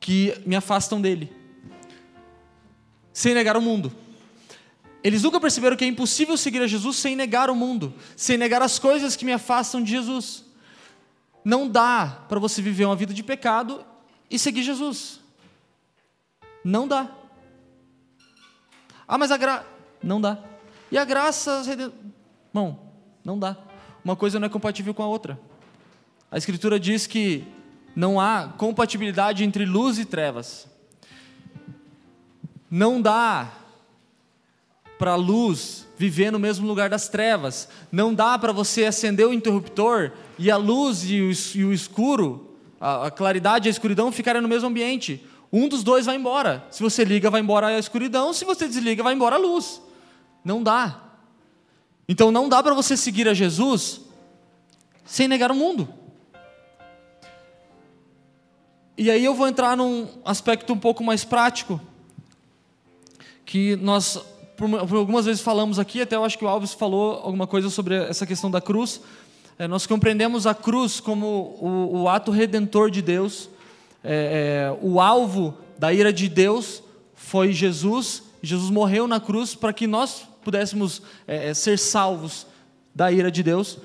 [0.00, 1.32] que me afastam dele,
[3.12, 3.92] sem negar o mundo.
[5.02, 8.60] Eles nunca perceberam que é impossível seguir a Jesus sem negar o mundo, sem negar
[8.62, 10.44] as coisas que me afastam de Jesus.
[11.44, 13.86] Não dá para você viver uma vida de pecado
[14.28, 15.20] e seguir Jesus.
[16.64, 17.08] Não dá.
[19.06, 19.66] Ah, mas a graça.
[20.02, 20.42] Não dá.
[20.90, 21.62] E a graça.
[22.52, 22.80] Não,
[23.24, 23.56] não dá.
[24.04, 25.38] Uma coisa não é compatível com a outra.
[26.34, 27.44] A Escritura diz que
[27.94, 30.66] não há compatibilidade entre luz e trevas.
[32.68, 33.52] Não dá
[34.98, 37.68] para a luz viver no mesmo lugar das trevas.
[37.92, 41.20] Não dá para você acender o interruptor e a luz e
[41.62, 45.24] o, escuro, a, claridade e a escuridão ficarem no mesmo ambiente.
[45.52, 46.66] Um dos dois vai embora.
[46.68, 48.32] Se você liga, vai embora a escuridão.
[48.32, 49.80] Se você desliga, vai embora a luz.
[50.44, 51.00] Não dá.
[52.08, 54.00] Então não dá para você seguir a Jesus
[55.04, 56.02] sem negar o mundo.
[58.96, 61.80] E aí eu vou entrar num aspecto um pouco mais prático,
[63.44, 64.20] que nós
[64.56, 67.96] por, algumas vezes falamos aqui, até eu acho que o Alves falou alguma coisa sobre
[67.96, 69.00] essa questão da cruz.
[69.58, 73.48] É, nós compreendemos a cruz como o, o ato redentor de Deus,
[74.02, 76.82] é, é, o alvo da ira de Deus
[77.14, 78.22] foi Jesus.
[78.42, 82.46] Jesus morreu na cruz para que nós pudéssemos é, é, ser salvos
[82.94, 83.78] da ira de Deus.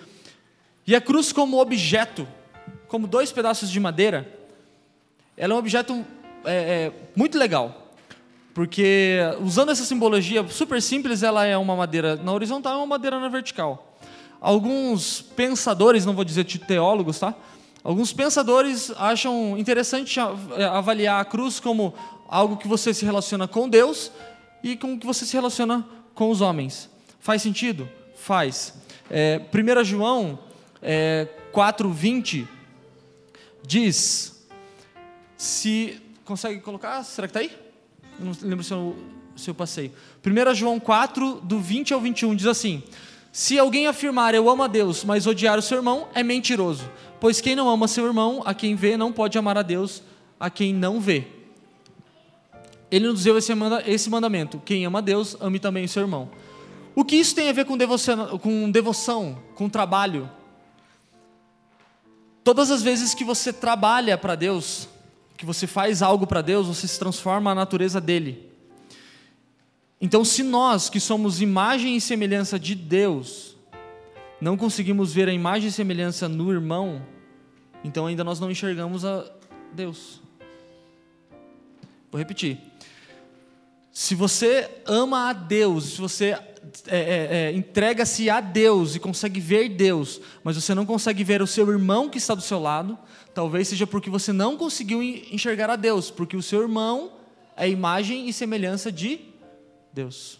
[0.85, 2.27] E a cruz, como objeto,
[2.87, 4.38] como dois pedaços de madeira,
[5.39, 6.05] ela é um objeto
[6.43, 7.93] é, é, muito legal.
[8.53, 13.17] Porque usando essa simbologia super simples, ela é uma madeira na horizontal e uma madeira
[13.19, 13.97] na vertical.
[14.41, 17.33] Alguns pensadores, não vou dizer teólogos, tá?
[17.81, 20.19] Alguns pensadores acham interessante
[20.57, 21.93] é, avaliar a cruz como
[22.27, 24.11] algo que você se relaciona com Deus
[24.61, 26.89] e com que você se relaciona com os homens.
[27.19, 27.87] Faz sentido?
[28.15, 28.73] Faz.
[29.09, 30.37] É, 1 João
[30.81, 32.45] é, 4,20
[33.65, 34.38] diz:
[35.39, 36.01] se.
[36.25, 37.01] Consegue colocar?
[37.03, 37.57] Será que está aí?
[38.19, 38.95] Não lembro se eu,
[39.35, 39.91] se eu passei.
[40.23, 42.83] 1 João 4, do 20 ao 21, diz assim:
[43.31, 46.87] Se alguém afirmar eu amo a Deus, mas odiar o seu irmão, é mentiroso.
[47.19, 50.03] Pois quem não ama seu irmão, a quem vê, não pode amar a Deus,
[50.39, 51.25] a quem não vê.
[52.91, 53.51] Ele nos deu esse,
[53.87, 56.29] esse mandamento: quem ama a Deus, ame também o seu irmão.
[56.93, 60.29] O que isso tem a ver com devoção, com, devoção, com trabalho?
[62.43, 64.89] Todas as vezes que você trabalha para Deus,
[65.39, 68.51] que você faz algo para Deus, você se transforma a natureza dele.
[70.01, 73.55] Então, se nós que somos imagem e semelhança de Deus,
[74.41, 77.01] não conseguimos ver a imagem e semelhança no irmão,
[77.85, 79.31] então ainda nós não enxergamos a
[79.71, 80.21] Deus.
[82.11, 82.59] Vou repetir.
[83.93, 86.37] Se você ama a Deus, se você
[86.87, 91.41] é, é, é, entrega-se a Deus e consegue ver Deus, mas você não consegue ver
[91.41, 92.99] o seu irmão que está do seu lado,
[93.33, 97.11] talvez seja porque você não conseguiu enxergar a Deus, porque o seu irmão
[97.55, 99.19] é imagem e semelhança de
[99.93, 100.39] Deus.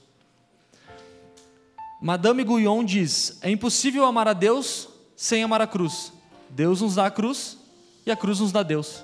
[2.01, 6.13] Madame Guyon diz: é impossível amar a Deus sem amar a cruz.
[6.49, 7.57] Deus nos dá a cruz
[8.05, 9.03] e a cruz nos dá Deus.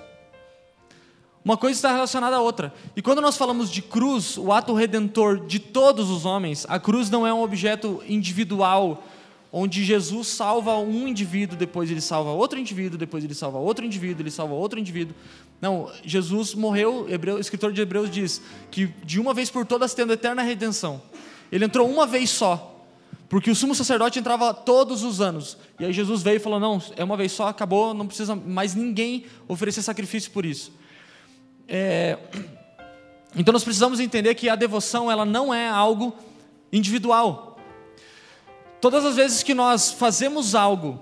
[1.44, 2.74] Uma coisa está relacionada à outra.
[2.96, 7.12] E quando nós falamos de cruz, o ato redentor de todos os homens, a cruz
[7.12, 9.04] não é um objeto individual,
[9.58, 14.22] onde Jesus salva um indivíduo, depois ele salva outro indivíduo, depois ele salva outro indivíduo,
[14.22, 15.16] ele salva outro indivíduo.
[15.62, 19.94] Não, Jesus morreu, Hebreu, o escritor de Hebreus diz que de uma vez por todas
[19.94, 21.02] tendo eterna redenção.
[21.50, 22.86] Ele entrou uma vez só,
[23.30, 25.58] porque o sumo sacerdote entrava todos os anos.
[25.80, 28.76] E aí Jesus veio e falou: Não, é uma vez só, acabou, não precisa mais
[28.76, 30.74] ninguém oferecer sacrifício por isso.
[31.66, 32.18] É,
[33.38, 36.14] então nós precisamos entender que a devoção ela não é algo
[36.74, 37.55] individual.
[38.86, 41.00] Todas as vezes que nós fazemos algo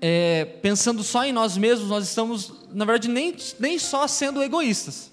[0.00, 5.12] é, pensando só em nós mesmos, nós estamos, na verdade, nem, nem só sendo egoístas.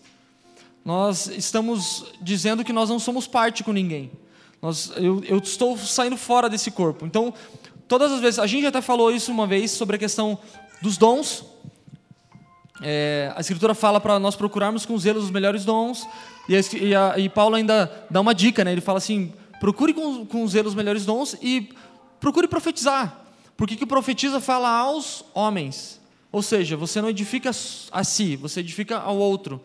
[0.83, 4.09] Nós estamos dizendo que nós não somos parte com ninguém.
[4.59, 7.05] Nós, eu, eu estou saindo fora desse corpo.
[7.05, 7.31] Então,
[7.88, 10.39] todas as vezes, a gente até falou isso uma vez sobre a questão
[10.81, 11.45] dos dons.
[12.81, 16.03] É, a Escritura fala para nós procurarmos com zelo os melhores dons,
[16.49, 18.71] e, a, e, a, e, Paulo ainda dá uma dica, né?
[18.71, 21.69] ele fala assim: procure com, com zelo os melhores dons e
[22.19, 25.99] procure profetizar, porque que profetiza fala aos homens,
[26.31, 29.61] ou seja, você não edifica a si, você edifica ao outro.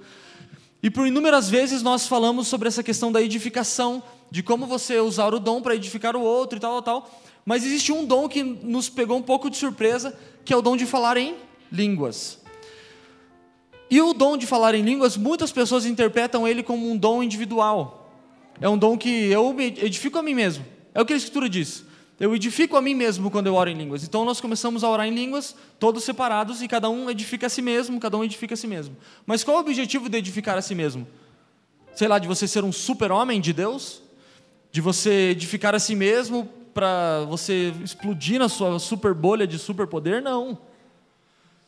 [0.83, 5.33] E por inúmeras vezes nós falamos sobre essa questão da edificação, de como você usar
[5.33, 7.21] o dom para edificar o outro e tal, tal, tal.
[7.45, 10.77] Mas existe um dom que nos pegou um pouco de surpresa, que é o dom
[10.77, 11.37] de falar em
[11.71, 12.41] línguas.
[13.91, 18.02] E o dom de falar em línguas, muitas pessoas interpretam ele como um dom individual.
[18.61, 20.65] É um dom que eu edifico a mim mesmo.
[20.95, 21.85] É o que a Escritura diz.
[22.21, 24.05] Eu edifico a mim mesmo quando eu oro em línguas.
[24.05, 27.61] Então nós começamos a orar em línguas, todos separados, e cada um edifica a si
[27.61, 28.97] mesmo, cada um edifica a si mesmo.
[29.27, 31.07] Mas qual é o objetivo de edificar a si mesmo?
[31.95, 34.03] Sei lá, de você ser um super-homem de Deus?
[34.71, 40.23] De você edificar a si mesmo para você explodir na sua super bolha de superpoder?
[40.23, 40.57] Não.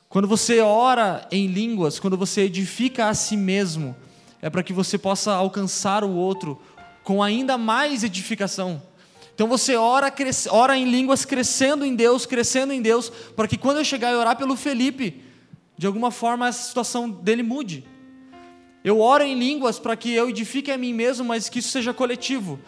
[0.08, 3.96] Quando você ora em línguas, quando você edifica a si mesmo,
[4.40, 6.60] é para que você possa alcançar o outro
[7.04, 8.82] com ainda mais edificação.
[9.34, 10.12] Então você ora,
[10.50, 14.14] ora em línguas, crescendo em Deus, crescendo em Deus, para que quando eu chegar e
[14.16, 15.22] orar pelo Felipe,
[15.76, 17.84] de alguma forma a situação dele mude.
[18.82, 21.92] Eu oro em línguas para que eu edifique a mim mesmo, mas que isso seja
[21.92, 22.58] coletivo.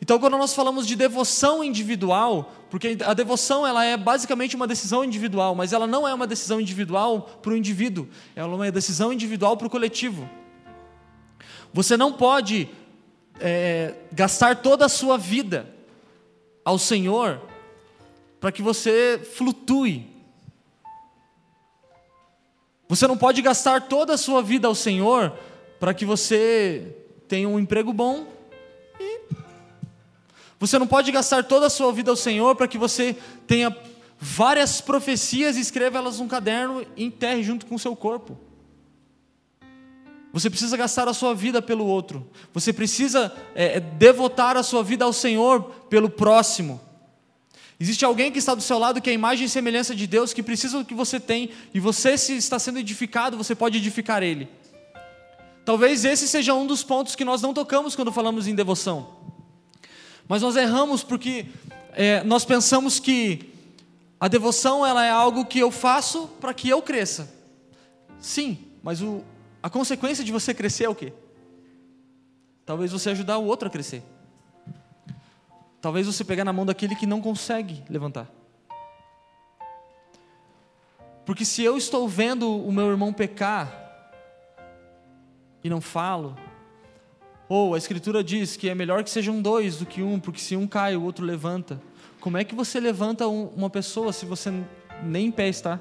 [0.00, 5.04] Então, quando nós falamos de devoção individual, porque a devoção ela é basicamente uma decisão
[5.04, 9.12] individual, mas ela não é uma decisão individual para o indivíduo, ela é uma decisão
[9.12, 10.28] individual para o coletivo.
[11.72, 12.68] Você não pode
[13.40, 15.66] é, gastar toda a sua vida
[16.64, 17.40] ao Senhor
[18.40, 20.06] para que você flutue.
[22.88, 25.32] Você não pode gastar toda a sua vida ao Senhor
[25.78, 28.26] para que você tenha um emprego bom.
[30.58, 33.16] Você não pode gastar toda a sua vida ao Senhor para que você
[33.46, 33.76] tenha
[34.18, 38.47] várias profecias e escreva elas num caderno e enterre junto com o seu corpo.
[40.32, 42.28] Você precisa gastar a sua vida pelo outro.
[42.52, 46.80] Você precisa é, devotar a sua vida ao Senhor pelo próximo.
[47.80, 50.32] Existe alguém que está do seu lado que é a imagem e semelhança de Deus,
[50.32, 54.22] que precisa do que você tem, e você, se está sendo edificado, você pode edificar
[54.22, 54.48] ele.
[55.64, 59.16] Talvez esse seja um dos pontos que nós não tocamos quando falamos em devoção.
[60.26, 61.46] Mas nós erramos porque
[61.92, 63.52] é, nós pensamos que
[64.18, 67.32] a devoção ela é algo que eu faço para que eu cresça.
[68.18, 69.22] Sim, mas o,
[69.68, 71.12] a consequência de você crescer é o quê?
[72.64, 74.02] Talvez você ajudar o outro a crescer.
[75.78, 78.30] Talvez você pegar na mão daquele que não consegue levantar.
[81.26, 83.70] Porque se eu estou vendo o meu irmão pecar
[85.62, 86.34] e não falo,
[87.46, 90.56] ou a Escritura diz que é melhor que sejam dois do que um, porque se
[90.56, 91.78] um cai, o outro levanta.
[92.20, 94.50] Como é que você levanta uma pessoa se você
[95.02, 95.78] nem em pé está?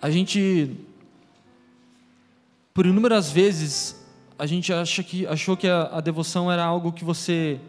[0.00, 0.76] A gente,
[2.72, 4.00] por inúmeras vezes,
[4.38, 7.60] a gente acha que, achou que a, a devoção era algo que você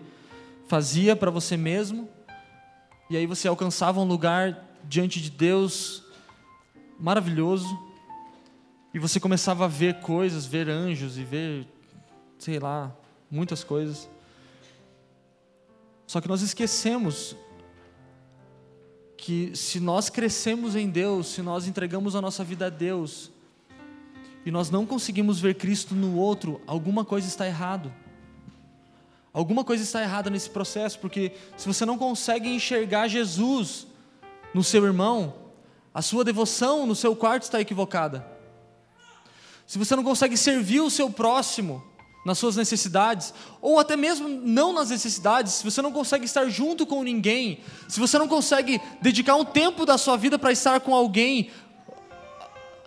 [0.68, 2.08] fazia para você mesmo,
[3.10, 6.04] e aí você alcançava um lugar diante de Deus
[7.00, 7.68] maravilhoso,
[8.94, 11.68] e você começava a ver coisas, ver anjos e ver,
[12.38, 12.96] sei lá,
[13.30, 14.08] muitas coisas.
[16.06, 17.36] Só que nós esquecemos
[19.20, 23.30] que se nós crescemos em Deus, se nós entregamos a nossa vida a Deus,
[24.46, 27.94] e nós não conseguimos ver Cristo no outro, alguma coisa está errado.
[29.34, 33.86] Alguma coisa está errada nesse processo, porque se você não consegue enxergar Jesus
[34.54, 35.36] no seu irmão,
[35.94, 38.26] a sua devoção no seu quarto está equivocada.
[39.68, 41.84] Se você não consegue servir o seu próximo
[42.30, 46.86] nas suas necessidades, ou até mesmo não nas necessidades, se você não consegue estar junto
[46.86, 50.94] com ninguém, se você não consegue dedicar um tempo da sua vida para estar com
[50.94, 51.50] alguém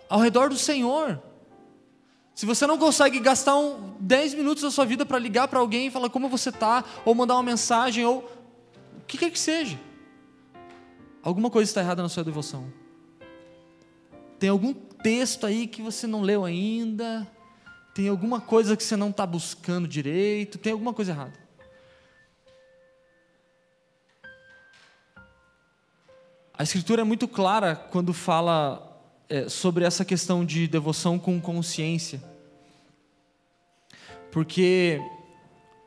[0.09, 1.21] ao redor do Senhor,
[2.33, 5.87] se você não consegue gastar um, 10 minutos da sua vida para ligar para alguém
[5.87, 8.19] e falar como você está, ou mandar uma mensagem, ou
[8.97, 9.77] o que quer que seja,
[11.21, 12.71] alguma coisa está errada na sua devoção.
[14.39, 17.29] Tem algum texto aí que você não leu ainda,
[17.93, 21.43] tem alguma coisa que você não está buscando direito, tem alguma coisa errada.
[26.57, 32.23] A Escritura é muito clara quando fala é, sobre essa questão de devoção com consciência.
[34.31, 34.99] Porque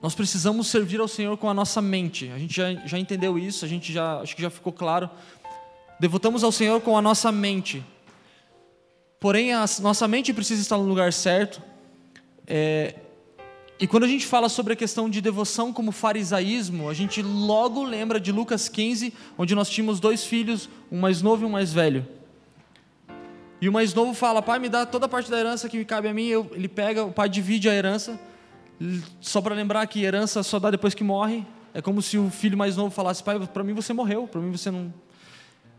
[0.01, 2.31] nós precisamos servir ao Senhor com a nossa mente.
[2.31, 5.11] A gente já, já entendeu isso, a gente já acho que já ficou claro.
[5.99, 7.85] Devotamos ao Senhor com a nossa mente.
[9.19, 11.63] Porém, a nossa mente precisa estar no lugar certo.
[12.47, 12.95] É,
[13.79, 17.85] e quando a gente fala sobre a questão de devoção como farisaísmo, a gente logo
[17.85, 21.73] lembra de Lucas 15, onde nós tínhamos dois filhos, um mais novo e um mais
[21.73, 22.07] velho.
[23.61, 25.85] E o mais novo fala: Pai, me dá toda a parte da herança que me
[25.85, 26.27] cabe a mim.
[26.27, 28.19] Eu, ele pega, o pai divide a herança.
[29.21, 31.45] Só para lembrar que herança só dá depois que morre.
[31.75, 34.51] É como se o filho mais novo falasse: Pai, para mim você morreu, para mim
[34.51, 34.93] você não.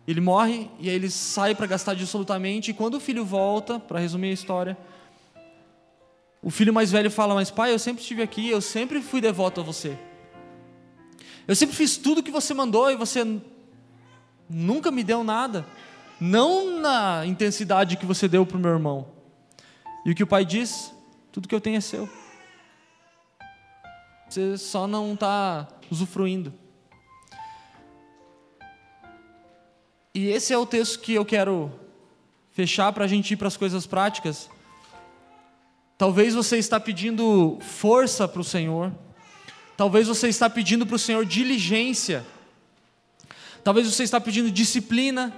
[0.08, 2.72] Ele morre e aí ele sai para gastar absolutamente.
[2.72, 4.78] E quando o filho volta, para resumir a história,
[6.48, 9.60] o filho mais velho fala: Mas pai, eu sempre estive aqui, eu sempre fui devoto
[9.60, 10.00] a você.
[11.46, 13.22] Eu sempre fiz tudo que você mandou e você
[14.50, 15.66] nunca me deu nada
[16.22, 19.10] não na intensidade que você deu para o meu irmão.
[20.06, 20.94] E o que o pai diz?
[21.34, 22.10] Tudo que eu tenho é seu.
[24.30, 26.54] Você só não está usufruindo.
[30.14, 31.70] E esse é o texto que eu quero
[32.54, 34.50] fechar para a gente ir para as coisas práticas.
[35.98, 38.94] Talvez você está pedindo força para o Senhor.
[39.76, 42.24] Talvez você está pedindo para o Senhor diligência.
[43.64, 45.34] Talvez você está pedindo disciplina.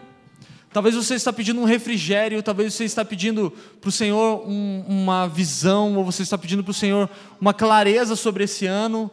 [0.71, 3.51] Talvez você está pedindo um refrigério, talvez você está pedindo
[3.81, 7.09] para o Senhor um, uma visão, ou você está pedindo para o Senhor
[7.41, 9.09] uma clareza sobre esse ano.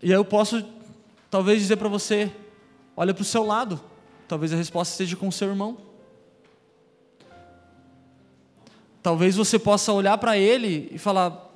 [0.00, 0.64] E aí eu posso,
[1.28, 2.30] talvez, dizer para você:
[2.96, 3.80] olha para o seu lado,
[4.28, 5.78] talvez a resposta esteja com o seu irmão.
[9.04, 11.46] Talvez você possa olhar para ele e falar: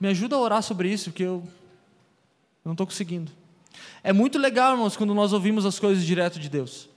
[0.00, 1.40] me ajuda a orar sobre isso, porque eu
[2.64, 3.30] não estou conseguindo.
[4.02, 6.88] É muito legal, irmãos, quando nós ouvimos as coisas direto de Deus.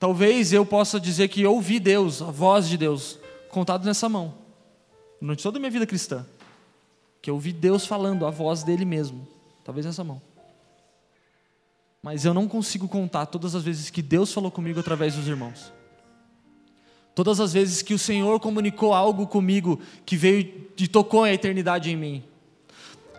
[0.00, 4.34] Talvez eu possa dizer que ouvi Deus, a voz de Deus, contado nessa mão,
[5.22, 6.26] durante toda a minha vida cristã.
[7.22, 9.28] Que eu ouvi Deus falando, a voz dele mesmo.
[9.62, 10.20] talvez essa mão.
[12.02, 15.77] Mas eu não consigo contar todas as vezes que Deus falou comigo através dos irmãos.
[17.18, 21.90] Todas as vezes que o Senhor comunicou algo comigo que veio e tocou a eternidade
[21.90, 22.22] em mim.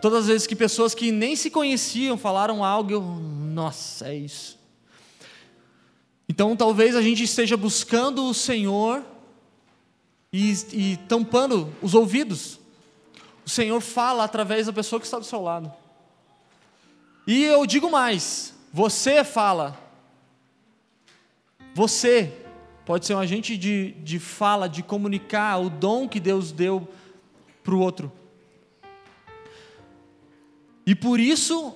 [0.00, 4.58] Todas as vezes que pessoas que nem se conheciam falaram algo, eu, nossa, é isso.
[6.26, 9.04] Então talvez a gente esteja buscando o Senhor
[10.32, 12.58] e, e tampando os ouvidos.
[13.44, 15.70] O Senhor fala através da pessoa que está do seu lado.
[17.26, 19.78] E eu digo mais: você fala.
[21.74, 22.46] Você
[22.90, 26.88] pode ser um agente de, de fala, de comunicar o dom que Deus deu
[27.62, 28.10] para o outro.
[30.84, 31.72] E por isso,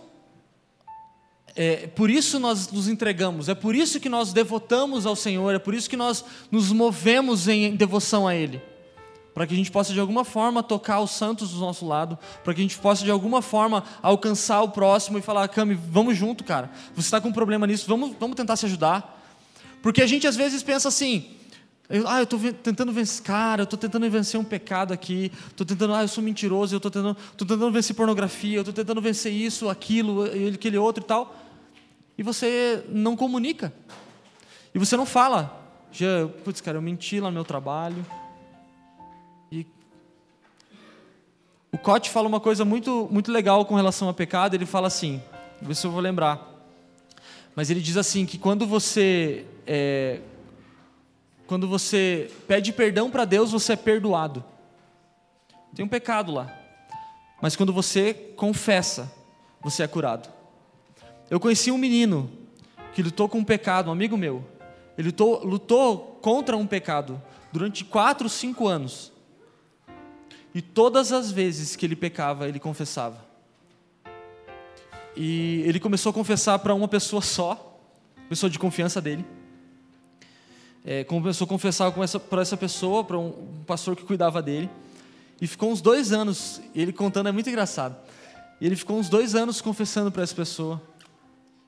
[1.55, 5.59] é, por isso nós nos entregamos, é por isso que nós devotamos ao Senhor, é
[5.61, 8.61] por isso que nós nos movemos em devoção a Ele.
[9.33, 12.53] Para que a gente possa de alguma forma tocar os santos do nosso lado, para
[12.53, 16.43] que a gente possa de alguma forma alcançar o próximo e falar: Cami, vamos junto,
[16.43, 16.73] cara.
[16.97, 19.23] Você está com um problema nisso, vamos, vamos tentar se ajudar.
[19.85, 21.27] Porque a gente às vezes pensa assim,
[22.07, 25.93] ah, eu estou tentando vencer, cara, eu estou tentando vencer um pecado aqui, estou tentando,
[25.93, 29.31] ah, eu sou mentiroso, eu estou tentando, tô tentando vencer pornografia, eu estou tentando vencer
[29.31, 30.25] isso, aquilo,
[30.55, 31.37] aquele outro e tal.
[32.17, 33.75] E você não comunica.
[34.75, 35.55] E você não fala.
[35.93, 38.07] Já, putz, cara, eu menti lá no meu trabalho.
[39.53, 39.67] E
[41.71, 44.55] o Cote fala uma coisa muito, muito legal com relação a pecado.
[44.55, 45.23] Ele fala assim,
[45.61, 46.54] ver se eu vou lembrar.
[47.55, 50.21] Mas ele diz assim que quando você é,
[51.47, 54.43] quando você pede perdão para Deus, você é perdoado.
[55.75, 56.53] Tem um pecado lá.
[57.41, 59.13] Mas quando você confessa,
[59.61, 60.33] você é curado.
[61.31, 62.31] Eu conheci um menino
[62.93, 64.45] que lutou com um pecado, um amigo meu.
[64.97, 67.21] Ele lutou, lutou contra um pecado
[67.53, 69.13] durante quatro, cinco anos.
[70.55, 73.24] E todas as vezes que ele pecava, ele confessava.
[75.17, 77.79] E ele começou a confessar para uma pessoa só,
[78.29, 79.25] pessoa de confiança dele.
[80.85, 84.43] É, começou a confessar com essa, para essa pessoa, para um, um pastor que cuidava
[84.43, 84.69] dele.
[85.41, 87.97] E ficou uns dois anos, ele contando é muito engraçado.
[88.61, 90.81] Ele ficou uns dois anos confessando para essa pessoa.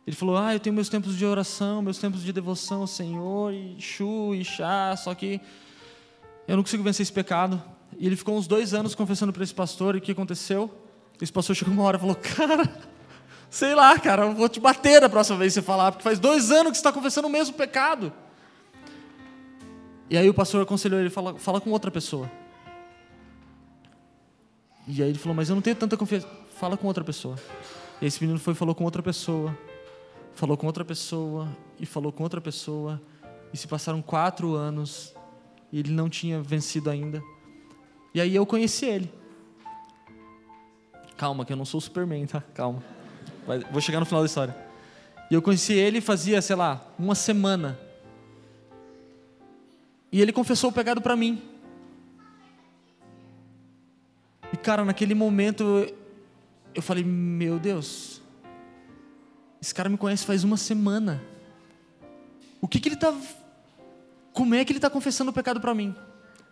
[0.06, 3.52] Ele falou: Ah, eu tenho meus tempos de oração, meus tempos de devoção ao Senhor,
[3.52, 5.40] e chu, e chá, só que
[6.46, 7.62] eu não consigo vencer esse pecado.
[7.98, 10.70] E ele ficou uns dois anos confessando para esse pastor, e o que aconteceu?
[11.20, 12.95] Esse pastor chegou uma hora e falou: Cara,
[13.56, 16.18] Sei lá, cara, eu vou te bater da próxima vez que você falar, porque faz
[16.18, 18.12] dois anos que você está confessando o mesmo pecado.
[20.10, 22.30] E aí o pastor aconselhou ele, fala, fala com outra pessoa.
[24.86, 26.28] E aí ele falou, mas eu não tenho tanta confiança.
[26.58, 27.36] Fala com outra pessoa.
[28.02, 29.56] E esse menino foi falou com outra pessoa.
[30.34, 31.48] Falou com outra pessoa.
[31.80, 33.00] E falou com outra pessoa.
[33.54, 35.14] E se passaram quatro anos.
[35.72, 37.22] E ele não tinha vencido ainda.
[38.12, 39.10] E aí eu conheci ele.
[41.16, 42.42] Calma, que eu não sou Superman, tá?
[42.52, 42.95] Calma.
[43.70, 44.56] Vou chegar no final da história.
[45.30, 47.78] E eu conheci ele fazia, sei lá, uma semana.
[50.10, 51.42] E ele confessou o pecado para mim.
[54.52, 55.86] E cara, naquele momento
[56.74, 58.22] eu falei: Meu Deus,
[59.60, 61.22] esse cara me conhece faz uma semana.
[62.60, 63.14] O que, que ele está.
[64.32, 65.94] Como é que ele está confessando o pecado para mim?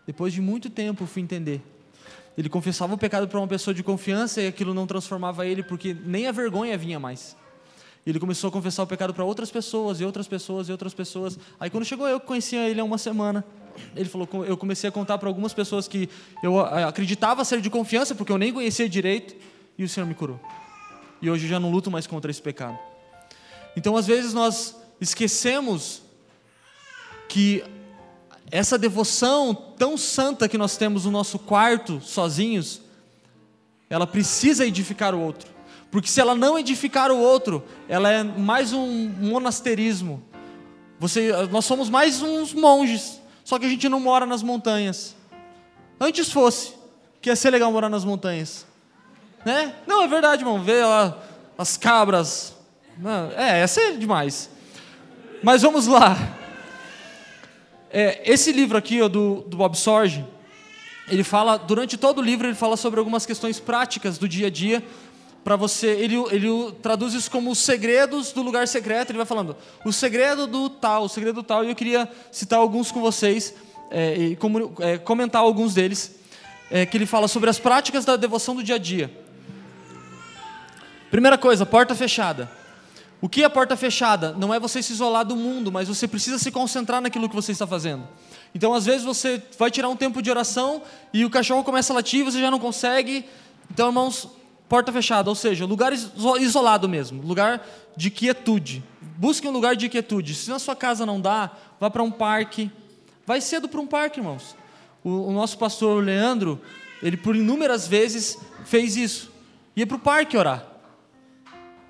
[0.07, 1.63] Depois de muito tempo eu fui entender.
[2.37, 5.97] Ele confessava o pecado para uma pessoa de confiança e aquilo não transformava ele porque
[6.05, 7.37] nem a vergonha vinha mais.
[8.07, 11.39] Ele começou a confessar o pecado para outras pessoas e outras pessoas e outras pessoas.
[11.59, 13.45] Aí quando chegou eu que conhecia ele há uma semana,
[13.97, 16.09] ele falou, eu comecei a contar para algumas pessoas que
[16.43, 19.35] eu acreditava ser de confiança porque eu nem conhecia direito
[19.79, 20.39] e o Senhor me curou.
[21.23, 22.79] E hoje eu já não luto mais contra esse pecado.
[23.77, 26.03] Então às vezes nós esquecemos
[27.29, 27.65] que
[28.51, 32.81] essa devoção tão santa que nós temos no nosso quarto, sozinhos,
[33.89, 35.51] ela precisa edificar o outro.
[35.91, 40.23] Porque se ela não edificar o outro, ela é mais um monasterismo.
[40.99, 45.15] Você, nós somos mais uns monges, só que a gente não mora nas montanhas.
[46.01, 46.75] Antes fosse,
[47.21, 48.67] que ia ser legal morar nas montanhas.
[49.45, 49.75] Né?
[49.87, 50.63] Não, é verdade, irmão.
[50.63, 51.19] Ver lá
[51.57, 52.55] as cabras.
[53.37, 54.51] É, ia ser demais.
[55.43, 56.17] Mas vamos lá.
[57.97, 60.25] É, esse livro aqui ó, do, do Bob Sorge,
[61.09, 64.51] ele fala, durante todo o livro, ele fala sobre algumas questões práticas do dia a
[64.51, 64.83] dia,
[65.45, 69.57] para você, ele, ele traduz isso como os segredos do lugar secreto, ele vai falando,
[69.85, 73.55] o segredo do tal, o segredo do tal, e eu queria citar alguns com vocês,
[73.93, 76.17] é, e como, é, comentar alguns deles,
[76.73, 79.09] é, que ele fala sobre as práticas da devoção do dia a dia.
[81.13, 82.51] Primeira coisa, porta fechada.
[83.25, 84.35] O que é porta fechada?
[84.35, 87.53] Não é você se isolar do mundo, mas você precisa se concentrar naquilo que você
[87.53, 88.07] está fazendo.
[88.55, 91.97] Então, às vezes, você vai tirar um tempo de oração e o cachorro começa a
[91.97, 93.25] latir você já não consegue.
[93.71, 94.29] Então, irmãos,
[94.69, 95.95] porta fechada, ou seja, lugar
[96.39, 97.67] isolado mesmo, lugar
[97.97, 98.85] de quietude.
[99.01, 100.35] Busque um lugar de quietude.
[100.35, 101.51] Se na sua casa não dá,
[101.81, 102.71] vá para um parque.
[103.27, 104.55] Vai cedo para um parque, irmãos.
[105.03, 106.61] O, o, nosso pastor Leandro,
[107.03, 109.33] ele por inúmeras vezes fez isso.
[109.75, 110.74] Ia para o parque orar.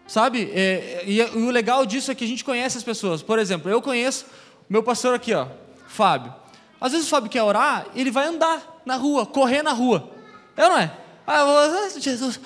[0.07, 0.51] Sabe?
[0.53, 3.23] É, e, e o legal disso é que a gente conhece as pessoas.
[3.23, 4.27] Por exemplo, eu conheço
[4.69, 5.47] meu pastor aqui, ó,
[5.89, 6.35] Fábio.
[6.81, 10.11] Às vezes o Fábio quer orar, ele vai andar na rua, correr na rua.
[10.57, 10.91] É ou não é?
[11.27, 12.41] Ah, eu vou, ah, Jesus.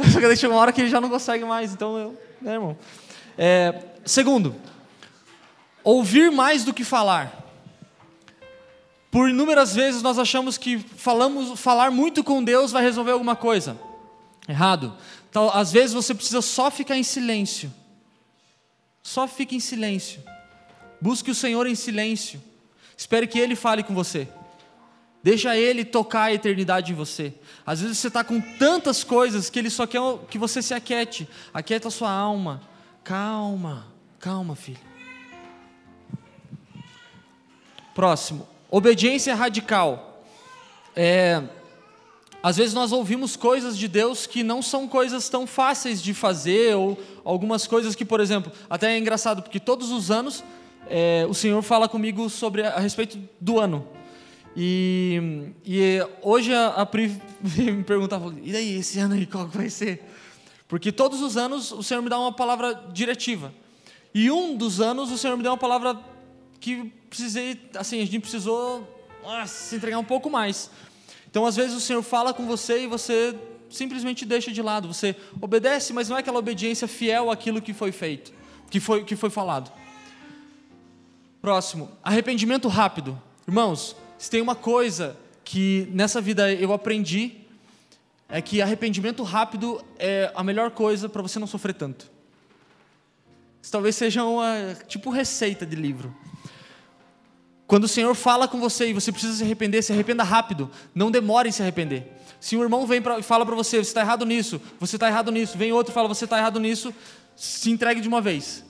[0.12, 2.76] Chega uma hora que ele já não consegue mais, então eu, né, irmão?
[3.36, 4.56] É, segundo,
[5.84, 7.38] ouvir mais do que falar.
[9.10, 13.76] Por inúmeras vezes nós achamos que falamos, falar muito com Deus vai resolver alguma coisa.
[14.48, 14.94] Errado.
[15.30, 17.72] Então, às vezes você precisa só ficar em silêncio.
[19.02, 20.22] Só fique em silêncio.
[21.00, 22.42] Busque o Senhor em silêncio.
[22.96, 24.28] Espere que Ele fale com você.
[25.22, 27.32] Deixa Ele tocar a eternidade em você.
[27.64, 31.28] Às vezes você está com tantas coisas que Ele só quer que você se aquiete.
[31.54, 32.60] Aquieta a sua alma.
[33.04, 33.86] Calma,
[34.18, 34.80] calma, filho.
[37.94, 38.48] Próximo.
[38.68, 40.24] Obediência radical.
[40.96, 41.42] É,
[42.42, 46.74] às vezes nós ouvimos coisas de Deus que não são coisas tão fáceis de fazer,
[46.74, 50.42] ou algumas coisas que, por exemplo, até é engraçado, porque todos os anos
[50.88, 53.86] é, o Senhor fala comigo sobre a, respeito do ano.
[54.56, 59.68] E, e hoje a, a Pri me perguntava, e daí, esse ano aí, qual vai
[59.68, 60.02] ser?
[60.66, 63.52] Porque todos os anos o Senhor me dá uma palavra diretiva.
[64.14, 65.98] E um dos anos o Senhor me deu uma palavra
[66.58, 68.88] que precisei, assim, a gente precisou
[69.46, 70.70] se entregar um pouco mais.
[71.30, 73.38] Então, às vezes o Senhor fala com você e você
[73.70, 74.92] simplesmente deixa de lado.
[74.92, 78.32] Você obedece, mas não é aquela obediência fiel àquilo que foi feito,
[78.68, 79.70] que foi, que foi falado.
[81.40, 83.20] Próximo, arrependimento rápido.
[83.46, 87.40] Irmãos, se tem uma coisa que nessa vida eu aprendi,
[88.28, 92.10] é que arrependimento rápido é a melhor coisa para você não sofrer tanto.
[93.62, 96.14] Isso talvez seja uma tipo receita de livro.
[97.70, 100.68] Quando o Senhor fala com você e você precisa se arrepender, se arrependa rápido.
[100.92, 102.04] Não demore em se arrepender.
[102.40, 105.30] Se um irmão vem e fala para você, você está errado nisso, você está errado
[105.30, 106.92] nisso, vem outro e fala, você está errado nisso,
[107.36, 108.64] se entregue de uma vez.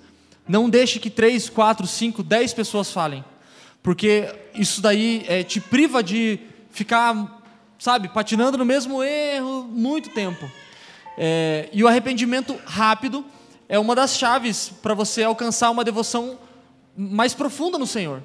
[0.46, 3.24] Não deixe que três, quatro, cinco, dez pessoas falem
[3.82, 6.38] porque isso daí é, te priva de
[6.70, 7.42] ficar,
[7.78, 10.51] sabe, patinando no mesmo erro muito tempo.
[11.16, 13.24] É, e o arrependimento rápido
[13.66, 16.38] é uma das chaves para você alcançar uma devoção
[16.94, 18.22] mais profunda no Senhor.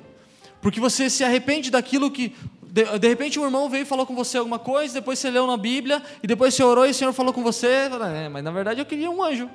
[0.66, 2.36] Porque você se arrepende daquilo que.
[2.64, 5.46] De, de, repente um irmão veio e falou com você alguma coisa, depois você leu
[5.46, 7.68] na Bíblia, e depois você orou e o Senhor falou com você.
[7.68, 9.48] É, mas na verdade eu queria um anjo.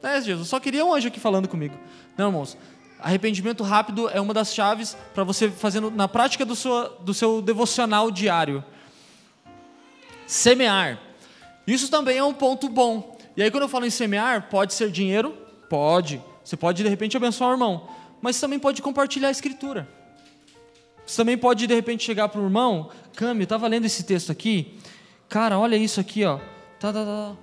[0.00, 1.76] É, Jesus, eu só queria um anjo aqui falando comigo.
[2.16, 2.56] Não, irmãos.
[3.00, 7.42] Arrependimento rápido é uma das chaves para você fazendo na prática do seu, do seu
[7.42, 8.62] devocional diário.
[10.24, 11.00] Semear.
[11.66, 13.18] Isso também é um ponto bom.
[13.36, 15.36] E aí, quando eu falo em semear, pode ser dinheiro?
[15.68, 16.22] Pode.
[16.44, 17.88] Você pode, de repente, abençoar o irmão.
[18.22, 20.03] Mas também pode compartilhar a escritura.
[21.06, 24.32] Você também pode, de repente, chegar para o irmão, Cami, eu estava lendo esse texto
[24.32, 24.78] aqui.
[25.28, 26.38] Cara, olha isso aqui, ó.
[26.80, 27.36] Tá, tá, tá.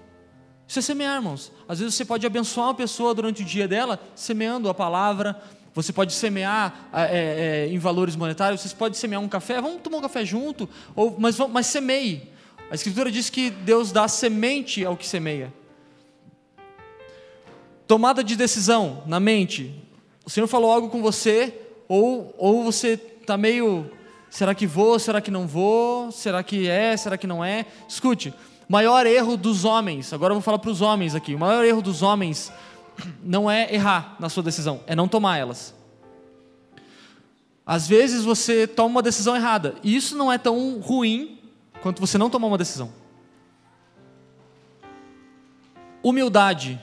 [0.67, 1.51] Isso é semear, irmãos.
[1.67, 5.41] Às vezes você pode abençoar uma pessoa durante o dia dela, semeando a palavra.
[5.73, 8.61] Você pode semear é, é, em valores monetários.
[8.61, 9.61] Você pode semear um café.
[9.61, 10.69] Vamos tomar um café junto.
[10.95, 12.29] Ou, mas, mas semeie.
[12.69, 15.53] A Escritura diz que Deus dá semente ao que semeia.
[17.85, 19.75] Tomada de decisão na mente.
[20.23, 21.53] O Senhor falou algo com você,
[21.89, 23.89] ou, ou você está meio.
[24.29, 24.99] Será que vou?
[24.99, 26.11] Será que não vou?
[26.11, 26.95] Será que é?
[26.97, 27.65] Será que não é?
[27.87, 28.33] Escute
[28.71, 31.81] maior erro dos homens, agora eu vou falar para os homens aqui, o maior erro
[31.81, 32.53] dos homens
[33.21, 35.75] não é errar na sua decisão, é não tomar elas.
[37.65, 41.37] Às vezes você toma uma decisão errada, e isso não é tão ruim
[41.81, 42.93] quanto você não tomar uma decisão.
[46.01, 46.79] Humildade.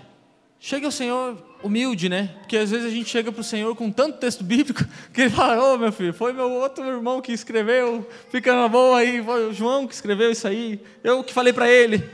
[0.61, 2.31] Chega ao Senhor humilde, né?
[2.39, 5.31] Porque às vezes a gente chega para o Senhor com tanto texto bíblico que ele
[5.31, 9.23] fala: Ô oh, meu filho, foi meu outro irmão que escreveu, fica na boa aí,
[9.23, 12.09] foi o João que escreveu isso aí, eu que falei para ele.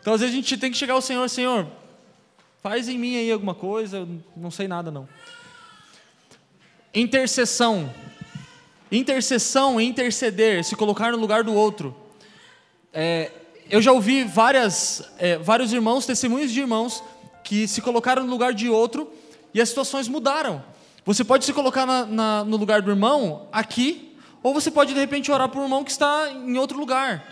[0.00, 1.66] Então às vezes a gente tem que chegar ao Senhor: Senhor,
[2.62, 5.08] faz em mim aí alguma coisa, eu não sei nada não.
[6.94, 7.92] Intercessão.
[8.90, 11.94] Intercessão, interceder, se colocar no lugar do outro.
[12.90, 13.30] É,
[13.70, 17.02] eu já ouvi várias, é, vários irmãos, testemunhos de irmãos
[17.48, 19.10] que se colocaram no lugar de outro
[19.54, 20.62] e as situações mudaram.
[21.06, 25.00] Você pode se colocar na, na, no lugar do irmão aqui, ou você pode de
[25.00, 27.24] repente orar por um irmão que está em outro lugar.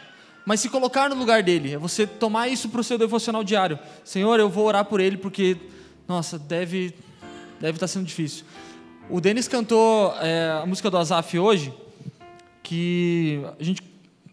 [0.47, 3.79] Mas se colocar no lugar dele, é você tomar isso para o seu devocional diário.
[4.05, 5.59] Senhor, eu vou orar por ele porque,
[6.09, 6.95] nossa, deve,
[7.61, 8.47] deve estar tá sendo difícil.
[9.11, 11.75] O Denis cantou é, a música do Azaf hoje,
[12.63, 13.83] que a gente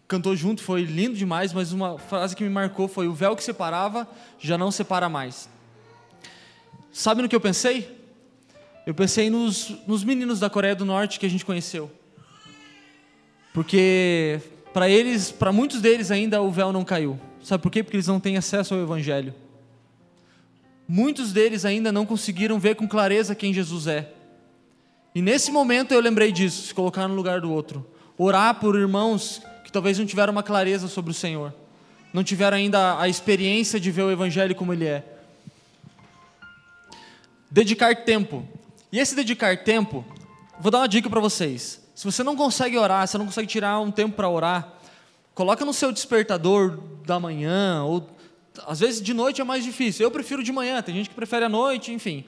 [0.08, 3.44] cantou junto, foi lindo demais, mas uma frase que me marcou foi: O véu que
[3.44, 4.08] separava
[4.38, 5.52] já não separa mais.
[6.94, 7.90] Sabe no que eu pensei?
[8.86, 11.90] Eu pensei nos, nos meninos da Coreia do Norte que a gente conheceu.
[13.52, 14.40] Porque
[14.72, 17.18] para eles, para muitos deles ainda o véu não caiu.
[17.42, 17.82] Sabe por quê?
[17.82, 19.34] Porque eles não têm acesso ao evangelho.
[20.86, 24.12] Muitos deles ainda não conseguiram ver com clareza quem Jesus é.
[25.12, 27.84] E nesse momento eu lembrei disso, se colocar no lugar do outro.
[28.16, 31.52] Orar por irmãos que talvez não tiveram uma clareza sobre o Senhor.
[32.12, 35.13] Não tiveram ainda a experiência de ver o evangelho como ele é.
[37.54, 38.44] Dedicar tempo.
[38.90, 40.04] E esse dedicar tempo,
[40.58, 41.80] vou dar uma dica para vocês.
[41.94, 44.72] Se você não consegue orar, se não consegue tirar um tempo para orar,
[45.36, 48.10] coloca no seu despertador da manhã, ou
[48.66, 50.04] às vezes de noite é mais difícil.
[50.04, 52.24] Eu prefiro de manhã, tem gente que prefere à noite, enfim.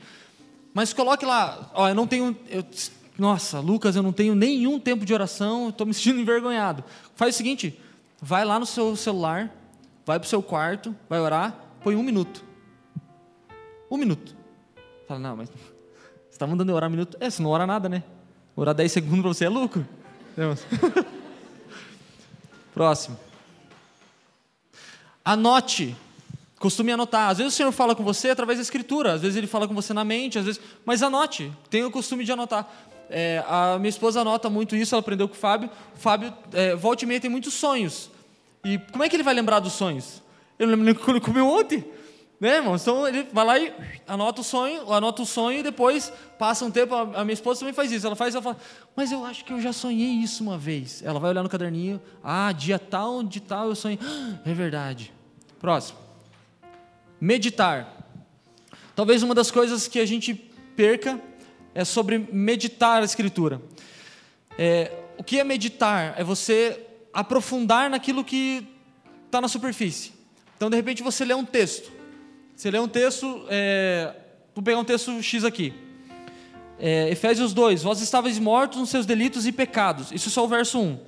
[0.73, 2.36] Mas coloque lá, ó, eu não tenho.
[2.48, 2.65] Eu,
[3.19, 6.85] nossa, Lucas, eu não tenho nenhum tempo de oração, estou me sentindo envergonhado.
[7.16, 7.77] Faz o seguinte:
[8.23, 9.53] vai lá no seu celular,
[10.05, 12.44] vai para o seu quarto, vai orar, põe um minuto.
[13.90, 14.36] Um minuto.
[15.07, 15.49] Fala, não, mas
[16.28, 17.16] você está mandando eu orar um minuto?
[17.20, 18.03] É, você não ora nada, né?
[18.55, 19.87] Orar 10 segundos para você é lucro.
[22.74, 23.19] Próximo.
[25.24, 25.97] Anote.
[26.59, 27.31] Costume anotar.
[27.31, 29.74] Às vezes o Senhor fala com você através da Escritura, às vezes Ele fala com
[29.74, 30.61] você na mente, às vezes.
[30.85, 31.53] Mas anote.
[31.69, 32.66] Tenha o costume de anotar.
[33.09, 35.70] É, a minha esposa anota muito isso, ela aprendeu com o Fábio.
[35.95, 38.11] O Fábio, é, volta e meia, tem muitos sonhos.
[38.65, 40.23] E como é que ele vai lembrar dos sonhos?
[40.59, 41.85] Eu lembro quando ele comeu ontem.
[42.38, 42.76] Né, irmão?
[42.76, 43.72] Então ele vai lá e
[44.06, 46.94] anota o sonho, anota o sonho e depois passa um tempo.
[46.94, 48.06] A minha esposa também faz isso.
[48.06, 48.58] Ela faz, ela fala,
[48.94, 51.02] mas eu acho que eu já sonhei isso uma vez.
[51.02, 53.98] Ela vai olhar no caderninho, ah, dia tal, de tal eu sonhei.
[54.44, 55.12] é verdade.
[55.58, 55.98] Próximo.
[57.18, 57.96] Meditar.
[58.94, 61.18] Talvez uma das coisas que a gente perca
[61.74, 63.62] é sobre meditar a Escritura.
[64.58, 66.14] É, o que é meditar?
[66.18, 66.82] É você
[67.12, 68.66] aprofundar naquilo que
[69.24, 70.12] está na superfície.
[70.56, 71.95] Então, de repente, você lê um texto.
[72.57, 74.15] Você lê um texto, é,
[74.55, 75.74] vou pegar um texto X aqui.
[76.78, 80.11] É, Efésios 2: Vós estáveis mortos nos seus delitos e pecados.
[80.11, 80.99] Isso é só o verso 1.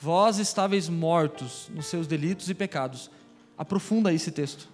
[0.00, 3.08] Vós estáveis mortos nos seus delitos e pecados.
[3.56, 4.68] Aprofunda esse texto.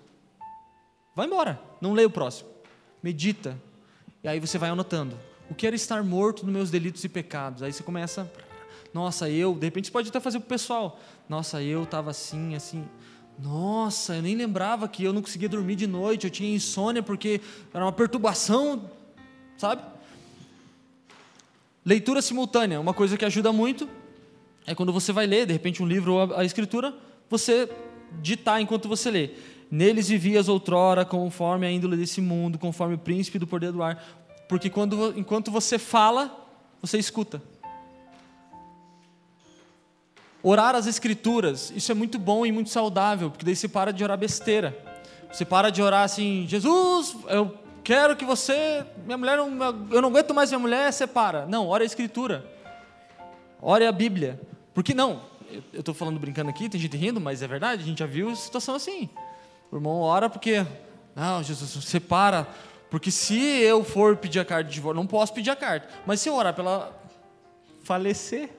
[1.14, 2.48] Vai embora, não leia o próximo.
[3.02, 3.60] Medita.
[4.22, 5.18] E aí você vai anotando.
[5.50, 7.62] O que era estar morto nos meus delitos e pecados?
[7.62, 8.32] Aí você começa.
[8.94, 9.54] Nossa, eu.
[9.54, 10.98] De repente você pode até fazer para o pessoal.
[11.28, 12.82] Nossa, eu estava assim, assim.
[13.38, 17.40] Nossa, eu nem lembrava que eu não conseguia dormir de noite, eu tinha insônia porque
[17.72, 18.90] era uma perturbação,
[19.56, 19.82] sabe?
[21.84, 23.88] Leitura simultânea, uma coisa que ajuda muito
[24.66, 26.94] é quando você vai ler, de repente, um livro ou a escritura,
[27.28, 27.68] você
[28.22, 29.30] ditar enquanto você lê.
[29.70, 34.02] Neles vivias outrora conforme a índole desse mundo, conforme o príncipe do poder do ar.
[34.48, 36.34] Porque quando, enquanto você fala,
[36.80, 37.42] você escuta.
[40.46, 44.04] Orar as escrituras, isso é muito bom e muito saudável, porque daí você para de
[44.04, 44.76] orar besteira.
[45.32, 49.48] Você para de orar assim, Jesus, eu quero que você, minha mulher, não,
[49.90, 51.46] eu não aguento mais minha mulher, separa.
[51.46, 52.44] Não, ore a escritura.
[53.58, 54.38] Ore a Bíblia.
[54.74, 55.22] Porque não,
[55.72, 58.36] eu estou falando brincando aqui, tem gente rindo, mas é verdade, a gente já viu
[58.36, 59.08] situação assim.
[59.72, 60.66] O irmão ora porque,
[61.16, 62.46] não, Jesus, separa,
[62.90, 66.20] porque se eu for pedir a carta de divórcio, não posso pedir a carta, mas
[66.20, 66.92] se eu orar pela
[67.82, 68.50] falecer,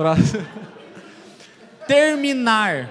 [0.00, 0.46] Próximo.
[1.86, 2.88] Terminar.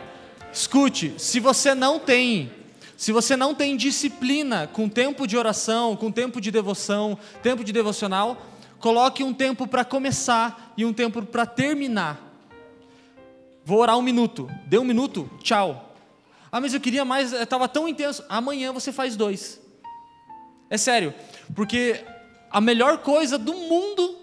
[0.53, 2.51] Escute, se você não tem,
[2.95, 7.73] se você não tem disciplina com tempo de oração, com tempo de devoção, tempo de
[7.73, 8.39] devocional,
[8.77, 12.21] coloque um tempo para começar e um tempo para terminar.
[13.65, 14.47] Vou orar um minuto.
[14.67, 15.27] Deu um minuto?
[15.41, 15.95] Tchau.
[16.51, 18.23] Ah, mas eu queria mais, estava tão intenso.
[18.29, 19.59] Amanhã você faz dois.
[20.69, 21.11] É sério,
[21.55, 22.05] porque
[22.51, 24.15] a melhor coisa do mundo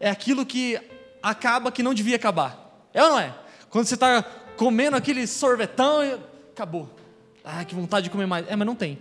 [0.00, 0.80] é aquilo que
[1.22, 2.88] acaba que não devia acabar.
[2.92, 3.34] É ou não é?
[3.70, 4.22] Quando você está
[4.56, 6.18] comendo aquele sorvetão e
[6.52, 6.88] acabou.
[7.44, 8.48] Ah, que vontade de comer mais.
[8.48, 8.98] É, mas não tem.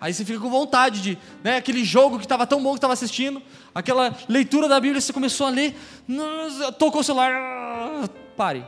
[0.00, 2.94] Aí você fica com vontade de, né, aquele jogo que estava tão bom que estava
[2.94, 3.42] assistindo,
[3.74, 5.76] aquela leitura da Bíblia, você começou a ler,
[6.78, 8.64] tocou o celular, pare.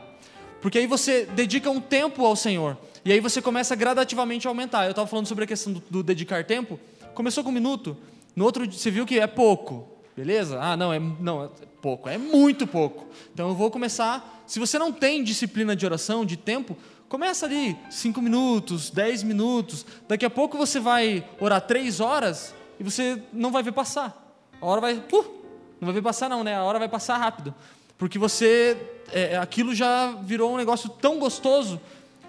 [0.60, 2.76] Porque aí você dedica um tempo ao Senhor.
[3.04, 4.84] E aí você começa gradativamente a aumentar.
[4.84, 6.78] Eu estava falando sobre a questão do, do, dedicar tempo.
[7.14, 7.96] Começou com um minuto.
[8.36, 9.88] No outro, você viu que é pouco.
[10.16, 10.58] Beleza?
[10.60, 11.48] Ah, não, é, não, é
[11.80, 13.06] pouco, é muito pouco.
[13.32, 14.42] Então eu vou começar.
[14.46, 16.76] Se você não tem disciplina de oração, de tempo,
[17.08, 19.86] começa ali, cinco minutos, dez minutos.
[20.06, 24.18] Daqui a pouco você vai orar três horas e você não vai ver passar.
[24.60, 24.94] A hora vai.
[24.94, 25.42] Uh,
[25.80, 26.56] não vai ver passar, não, né?
[26.56, 27.54] A hora vai passar rápido.
[27.96, 28.76] Porque você.
[29.12, 31.80] É, aquilo já virou um negócio tão gostoso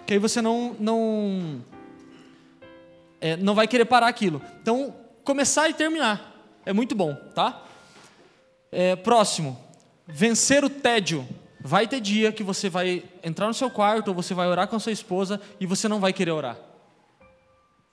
[0.06, 0.74] que aí você não.
[0.80, 1.62] não
[3.20, 4.40] é, não vai querer parar aquilo.
[4.60, 6.32] Então, começar e terminar.
[6.66, 7.62] É muito bom, tá?
[8.76, 9.56] É, próximo,
[10.04, 11.24] vencer o tédio.
[11.60, 14.74] Vai ter dia que você vai entrar no seu quarto ou você vai orar com
[14.74, 16.58] a sua esposa e você não vai querer orar.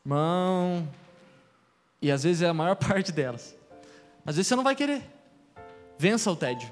[0.03, 0.89] Irmão,
[2.01, 3.55] e às vezes é a maior parte delas.
[4.25, 5.03] Às vezes você não vai querer.
[5.99, 6.67] Vença o tédio.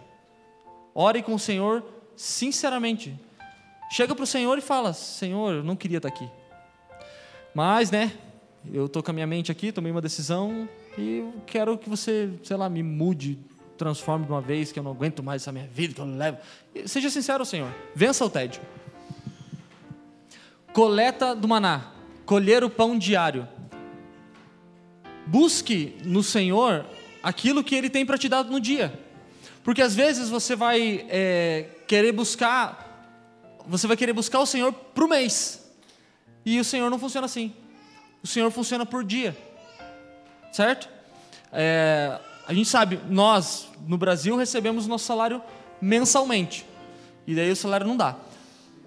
[0.95, 1.83] Ore com o Senhor
[2.15, 3.15] sinceramente.
[3.91, 6.27] Chega para o Senhor e fala: Senhor, eu não queria estar aqui.
[7.53, 8.11] Mas, né,
[8.73, 10.67] eu estou com a minha mente aqui, tomei uma decisão
[10.97, 13.37] e quero que você, sei lá, me mude,
[13.79, 16.17] transforme de uma vez, que eu não aguento mais essa minha vida, que eu não
[16.17, 16.37] levo.
[16.85, 17.73] Seja sincero, Senhor.
[17.95, 18.61] Vença o tédio.
[20.73, 21.93] Coleta do maná.
[22.25, 23.47] Colher o pão diário.
[25.25, 26.85] Busque no Senhor
[27.23, 28.93] aquilo que Ele tem para te dar no dia.
[29.63, 33.15] Porque às vezes você vai é, querer buscar,
[33.65, 35.71] você vai querer buscar o Senhor para o mês.
[36.45, 37.53] E o Senhor não funciona assim.
[38.21, 39.37] O Senhor funciona por dia.
[40.51, 40.89] Certo?
[41.53, 42.19] É,
[42.49, 45.39] a gente sabe, nós no Brasil recebemos nosso salário
[45.79, 46.65] mensalmente.
[47.27, 48.15] E daí o salário não dá.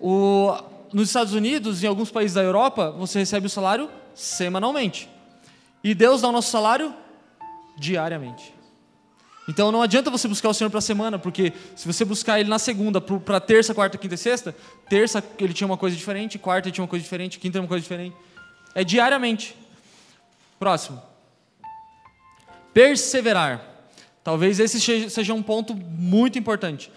[0.00, 0.52] O,
[0.92, 5.08] nos Estados Unidos e em alguns países da Europa, você recebe o salário semanalmente.
[5.84, 6.92] E Deus dá o nosso salário
[7.78, 8.52] diariamente.
[9.48, 12.48] Então não adianta você buscar o Senhor para a semana, porque se você buscar Ele
[12.48, 14.56] na segunda, para terça, quarta, quinta e sexta,
[14.88, 17.80] terça ele tinha uma coisa diferente, quarta ele tinha uma coisa diferente, quinta uma coisa
[17.80, 18.16] diferente.
[18.74, 19.54] É diariamente.
[20.58, 21.11] Próximo.
[22.72, 23.72] Perseverar.
[24.24, 24.80] Talvez esse
[25.10, 26.90] seja um ponto muito importante.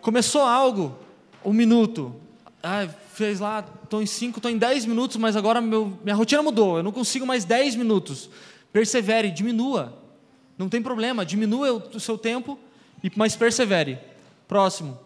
[0.00, 0.96] Começou algo,
[1.44, 2.14] um minuto.
[2.62, 6.42] Ah, fez lá, estou em cinco, estou em dez minutos, mas agora meu, minha rotina
[6.42, 6.78] mudou.
[6.78, 8.30] Eu não consigo mais dez minutos.
[8.72, 9.98] Persevere, diminua.
[10.56, 12.58] Não tem problema, diminua o seu tempo,
[13.16, 13.98] mas persevere.
[14.48, 14.98] Próximo.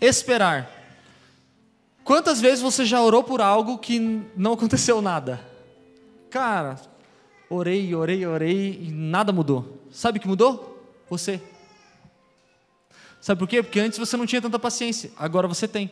[0.00, 0.70] Esperar.
[2.04, 3.98] Quantas vezes você já orou por algo que
[4.36, 5.40] não aconteceu nada?
[6.30, 6.78] Cara,
[7.50, 9.80] orei, orei, orei e nada mudou.
[9.90, 10.82] Sabe o que mudou?
[11.08, 11.40] Você.
[13.20, 13.62] Sabe por quê?
[13.62, 15.90] Porque antes você não tinha tanta paciência, agora você tem.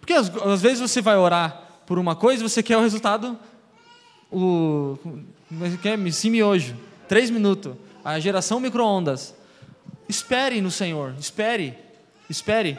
[0.00, 3.38] Porque às, às vezes você vai orar por uma coisa e você quer o resultado,
[4.30, 4.98] o.
[5.82, 6.74] Quer sim miojo,
[7.06, 7.74] três minutos
[8.04, 9.34] a geração micro-ondas.
[10.08, 11.74] Espere no Senhor, espere,
[12.28, 12.78] espere.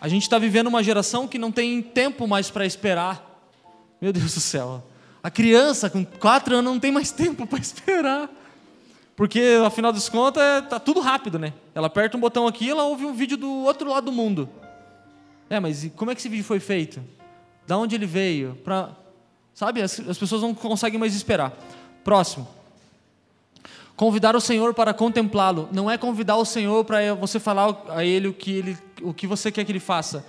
[0.00, 3.24] A gente está vivendo uma geração que não tem tempo mais para esperar.
[4.00, 4.84] Meu Deus do céu.
[5.26, 8.30] A criança com quatro anos não tem mais tempo para esperar.
[9.16, 11.52] Porque, afinal das contas, é, tá tudo rápido, né?
[11.74, 14.48] Ela aperta um botão aqui e ela ouve um vídeo do outro lado do mundo.
[15.50, 17.02] É, mas como é que esse vídeo foi feito?
[17.66, 18.54] Da onde ele veio?
[18.62, 18.90] Pra...
[19.52, 21.52] Sabe, as, as pessoas não conseguem mais esperar.
[22.04, 22.46] Próximo.
[23.96, 28.28] Convidar o Senhor para contemplá-lo não é convidar o Senhor para você falar a Ele
[28.28, 30.24] o que, ele, o que você quer que Ele faça.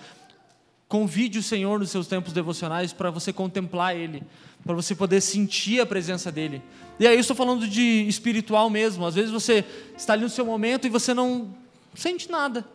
[0.87, 4.23] Convide o Senhor nos seus tempos devocionais para você contemplar Ele,
[4.63, 6.61] para você poder sentir a presença dEle.
[6.97, 9.05] E aí eu estou falando de espiritual mesmo.
[9.05, 9.65] Às vezes você
[9.97, 11.53] está ali no seu momento e você não
[11.93, 12.65] sente nada.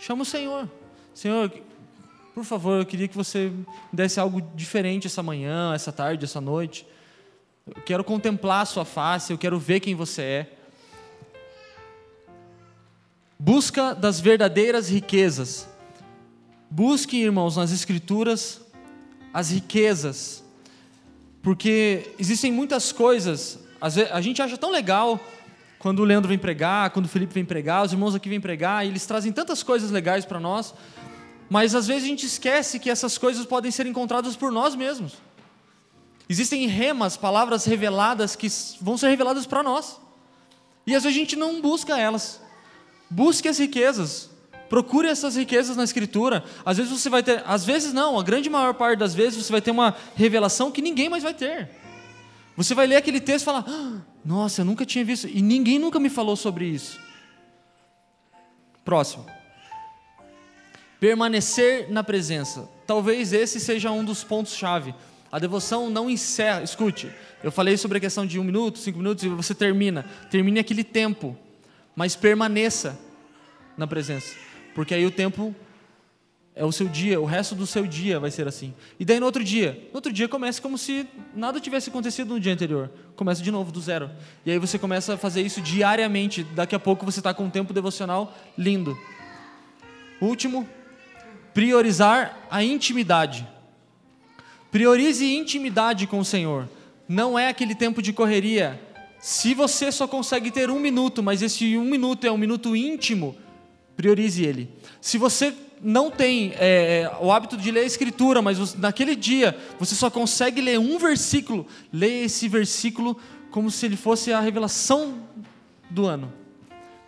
[0.00, 0.68] Chama o Senhor.
[1.14, 1.50] Senhor,
[2.34, 6.40] por favor, eu queria que você me desse algo diferente essa manhã, essa tarde, essa
[6.40, 6.84] noite.
[7.64, 10.52] Eu quero contemplar a sua face, eu quero ver quem você é.
[13.38, 15.68] Busca das verdadeiras riquezas.
[16.76, 18.60] Busque, irmãos, nas Escrituras
[19.32, 20.42] as riquezas,
[21.40, 23.60] porque existem muitas coisas.
[23.80, 25.20] A gente acha tão legal
[25.78, 28.84] quando o Leandro vem pregar, quando o Felipe vem pregar, os irmãos aqui vêm pregar,
[28.84, 30.74] e eles trazem tantas coisas legais para nós,
[31.48, 35.12] mas às vezes a gente esquece que essas coisas podem ser encontradas por nós mesmos.
[36.28, 38.48] Existem remas, palavras reveladas que
[38.80, 40.00] vão ser reveladas para nós.
[40.84, 42.40] E às vezes a gente não busca elas.
[43.08, 44.33] Busque as riquezas.
[44.74, 46.42] Procure essas riquezas na escritura.
[46.66, 49.52] Às vezes você vai ter, às vezes não, a grande maior parte das vezes você
[49.52, 51.70] vai ter uma revelação que ninguém mais vai ter.
[52.56, 55.78] Você vai ler aquele texto e falar: ah, "Nossa, eu nunca tinha visto e ninguém
[55.78, 56.98] nunca me falou sobre isso".
[58.84, 59.24] Próximo.
[60.98, 62.68] Permanecer na presença.
[62.84, 64.92] Talvez esse seja um dos pontos chave.
[65.30, 66.64] A devoção não encerra.
[66.64, 67.12] Escute,
[67.44, 70.04] eu falei sobre a questão de um minuto, cinco minutos, e você termina.
[70.32, 71.38] Termine aquele tempo,
[71.94, 72.98] mas permaneça
[73.78, 74.34] na presença.
[74.74, 75.54] Porque aí o tempo
[76.56, 78.72] é o seu dia, o resto do seu dia vai ser assim.
[78.98, 82.40] E daí no outro dia, no outro dia começa como se nada tivesse acontecido no
[82.40, 82.90] dia anterior.
[83.16, 84.08] Começa de novo, do zero.
[84.46, 86.44] E aí você começa a fazer isso diariamente.
[86.44, 88.96] Daqui a pouco você está com um tempo devocional lindo.
[90.20, 90.68] Último,
[91.52, 93.46] priorizar a intimidade.
[94.70, 96.68] Priorize intimidade com o Senhor.
[97.08, 98.80] Não é aquele tempo de correria.
[99.20, 103.36] Se você só consegue ter um minuto, mas esse um minuto é um minuto íntimo,
[103.96, 104.70] priorize ele.
[105.00, 109.14] Se você não tem é, é, o hábito de ler a escritura, mas você, naquele
[109.14, 113.16] dia você só consegue ler um versículo, leia esse versículo
[113.50, 115.18] como se ele fosse a revelação
[115.90, 116.32] do ano.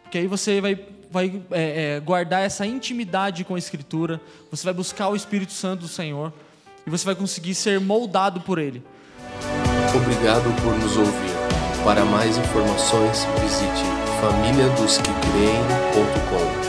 [0.02, 0.78] Porque aí você vai,
[1.10, 5.80] vai é, é, guardar essa intimidade com a escritura, você vai buscar o Espírito Santo
[5.80, 6.32] do Senhor
[6.86, 8.82] e você vai conseguir ser moldado por ele.
[9.94, 11.34] Obrigado por nos ouvir.
[11.82, 13.84] Para mais informações, visite
[14.20, 16.65] famíliadosquecreem.com.